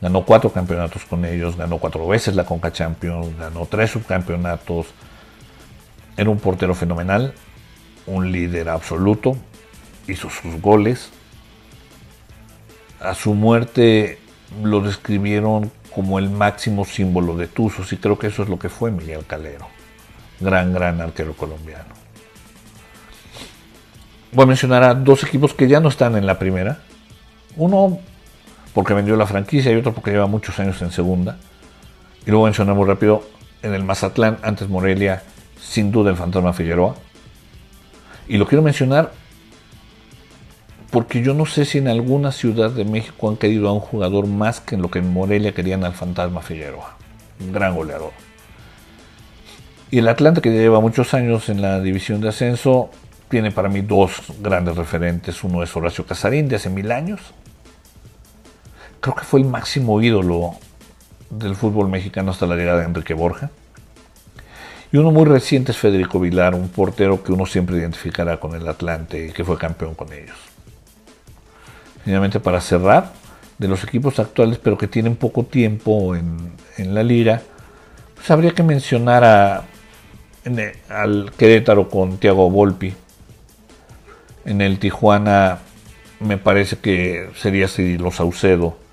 Ganó 0.00 0.24
cuatro 0.24 0.52
campeonatos 0.52 1.04
con 1.04 1.24
ellos, 1.24 1.56
ganó 1.56 1.78
cuatro 1.78 2.06
veces 2.06 2.36
la 2.36 2.44
Conca 2.44 2.72
Champions, 2.72 3.36
ganó 3.36 3.66
tres 3.66 3.90
subcampeonatos. 3.90 4.86
Era 6.16 6.30
un 6.30 6.38
portero 6.38 6.74
fenomenal, 6.74 7.34
un 8.06 8.30
líder 8.30 8.68
absoluto, 8.68 9.36
hizo 10.06 10.30
sus 10.30 10.60
goles. 10.60 11.10
A 13.00 13.14
su 13.14 13.34
muerte 13.34 14.18
lo 14.62 14.80
describieron 14.80 15.70
como 15.94 16.18
el 16.18 16.30
máximo 16.30 16.84
símbolo 16.84 17.36
de 17.36 17.48
Tuzos 17.48 17.92
y 17.92 17.96
creo 17.96 18.18
que 18.18 18.28
eso 18.28 18.42
es 18.42 18.48
lo 18.48 18.58
que 18.58 18.68
fue 18.68 18.90
Miguel 18.90 19.24
Calero. 19.26 19.66
Gran, 20.40 20.72
gran 20.72 21.00
arquero 21.00 21.34
colombiano. 21.34 21.98
Voy 24.30 24.44
a 24.44 24.46
mencionar 24.46 24.84
a 24.84 24.94
dos 24.94 25.24
equipos 25.24 25.54
que 25.54 25.66
ya 25.66 25.80
no 25.80 25.88
están 25.88 26.16
en 26.16 26.26
la 26.26 26.38
primera. 26.38 26.78
Uno 27.56 27.98
porque 28.74 28.94
vendió 28.94 29.16
la 29.16 29.26
franquicia 29.26 29.72
y 29.72 29.76
otro 29.76 29.92
porque 29.92 30.10
lleva 30.10 30.26
muchos 30.26 30.58
años 30.58 30.80
en 30.82 30.90
segunda. 30.90 31.36
Y 32.26 32.30
luego 32.30 32.44
mencionamos 32.44 32.86
rápido 32.86 33.22
en 33.62 33.74
el 33.74 33.84
Mazatlán, 33.84 34.38
antes 34.42 34.68
Morelia, 34.68 35.22
sin 35.60 35.90
duda 35.90 36.10
el 36.10 36.16
Fantasma 36.16 36.52
Figueroa. 36.52 36.94
Y 38.28 38.36
lo 38.36 38.46
quiero 38.46 38.62
mencionar 38.62 39.12
porque 40.90 41.22
yo 41.22 41.34
no 41.34 41.46
sé 41.46 41.64
si 41.64 41.78
en 41.78 41.88
alguna 41.88 42.32
ciudad 42.32 42.70
de 42.70 42.84
México 42.84 43.28
han 43.28 43.36
querido 43.36 43.68
a 43.68 43.72
un 43.72 43.80
jugador 43.80 44.26
más 44.26 44.60
que 44.60 44.74
en 44.74 44.82
lo 44.82 44.90
que 44.90 45.00
en 45.00 45.12
Morelia 45.12 45.52
querían 45.52 45.84
al 45.84 45.92
Fantasma 45.92 46.40
Figueroa. 46.40 46.96
Un 47.40 47.52
gran 47.52 47.74
goleador. 47.74 48.12
Y 49.90 49.98
el 49.98 50.08
Atlante, 50.08 50.40
que 50.40 50.50
lleva 50.50 50.80
muchos 50.80 51.14
años 51.14 51.48
en 51.48 51.62
la 51.62 51.80
división 51.80 52.20
de 52.20 52.28
ascenso, 52.28 52.90
tiene 53.28 53.50
para 53.50 53.68
mí 53.68 53.80
dos 53.80 54.22
grandes 54.40 54.76
referentes. 54.76 55.42
Uno 55.44 55.62
es 55.62 55.74
Horacio 55.74 56.06
Casarín, 56.06 56.48
de 56.48 56.56
hace 56.56 56.70
mil 56.70 56.90
años, 56.92 57.20
creo 59.00 59.14
que 59.14 59.24
fue 59.24 59.40
el 59.40 59.46
máximo 59.46 60.00
ídolo 60.00 60.54
del 61.30 61.54
fútbol 61.54 61.88
mexicano 61.88 62.30
hasta 62.30 62.46
la 62.46 62.56
llegada 62.56 62.80
de 62.80 62.86
Enrique 62.86 63.14
Borja. 63.14 63.50
Y 64.90 64.96
uno 64.96 65.10
muy 65.10 65.26
reciente 65.26 65.72
es 65.72 65.78
Federico 65.78 66.18
Vilar, 66.18 66.54
un 66.54 66.68
portero 66.68 67.22
que 67.22 67.32
uno 67.32 67.44
siempre 67.44 67.76
identificará 67.76 68.40
con 68.40 68.54
el 68.54 68.66
Atlante 68.66 69.26
y 69.26 69.32
que 69.32 69.44
fue 69.44 69.58
campeón 69.58 69.94
con 69.94 70.12
ellos. 70.12 70.36
Finalmente, 72.04 72.40
para 72.40 72.60
cerrar, 72.60 73.12
de 73.58 73.68
los 73.68 73.84
equipos 73.84 74.18
actuales, 74.18 74.58
pero 74.58 74.78
que 74.78 74.86
tienen 74.86 75.16
poco 75.16 75.44
tiempo 75.44 76.14
en, 76.14 76.56
la 76.78 77.02
liga, 77.02 77.42
pues 78.14 78.30
habría 78.30 78.52
que 78.52 78.62
mencionar 78.62 79.24
a, 79.24 79.64
al 80.88 81.32
Querétaro 81.36 81.90
con 81.90 82.18
Thiago 82.18 82.48
Volpi. 82.50 82.94
En 84.44 84.60
el 84.60 84.78
Tijuana 84.78 85.58
me 86.20 86.38
parece 86.38 86.78
que 86.78 87.30
sería 87.36 87.68
Cirilo 87.68 88.10
Saucedo 88.10 88.87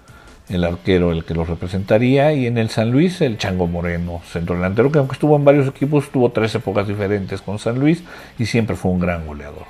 el 0.50 0.64
arquero 0.64 1.12
el 1.12 1.26
que 1.26 1.34
lo 1.34 1.44
representaría, 1.44 2.34
y 2.34 2.46
en 2.46 2.58
el 2.58 2.70
San 2.70 2.92
Luis 2.92 3.22
el 3.22 3.38
Chango 3.38 3.68
Moreno, 3.68 4.22
centro 4.32 4.56
delantero, 4.56 4.92
que 4.92 5.00
aunque 5.00 5.14
estuvo 5.14 5.36
en 5.36 5.46
varios 5.46 5.68
equipos, 5.68 6.10
tuvo 6.12 6.32
tres 6.32 6.54
épocas 6.56 6.88
diferentes 6.88 7.42
con 7.42 7.60
San 7.60 7.80
Luis 7.80 8.04
y 8.38 8.46
siempre 8.46 8.76
fue 8.76 8.92
un 8.92 9.00
gran 9.00 9.26
goleador. 9.26 9.66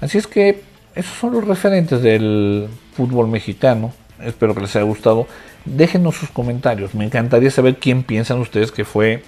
Así 0.00 0.16
es 0.16 0.26
que 0.26 0.62
esos 0.94 1.16
son 1.18 1.32
los 1.32 1.46
referentes 1.46 2.02
del 2.02 2.68
fútbol 2.92 3.28
mexicano. 3.28 3.92
Espero 4.22 4.54
que 4.54 4.62
les 4.62 4.74
haya 4.74 4.84
gustado. 4.84 5.26
Déjenos 5.64 6.16
sus 6.16 6.30
comentarios. 6.30 6.94
Me 6.94 7.04
encantaría 7.04 7.50
saber 7.50 7.76
quién 7.76 8.02
piensan 8.02 8.38
ustedes 8.38 8.72
que 8.72 8.84
fue 8.84 9.22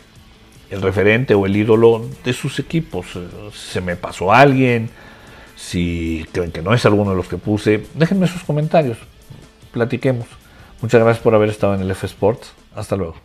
el 0.70 0.81
referente 0.81 1.35
o 1.35 1.46
el 1.46 1.57
ídolo 1.57 2.07
de 2.24 2.33
sus 2.33 2.59
equipos. 2.59 3.07
¿Se 3.53 3.81
me 3.81 3.96
pasó 3.96 4.33
alguien? 4.33 4.90
Si 5.57 6.24
creen 6.33 6.50
que 6.50 6.62
no 6.62 6.72
es 6.72 6.87
alguno 6.87 7.11
de 7.11 7.16
los 7.16 7.29
que 7.29 7.37
puse, 7.37 7.85
déjenme 7.94 8.26
sus 8.26 8.42
comentarios 8.42 8.96
platiquemos. 9.72 10.26
Muchas 10.83 11.00
gracias 11.00 11.22
por 11.22 11.35
haber 11.35 11.50
estado 11.50 11.74
en 11.74 11.83
el 11.83 11.90
F 11.90 12.06
Sports. 12.06 12.52
Hasta 12.74 12.96
luego. 12.96 13.16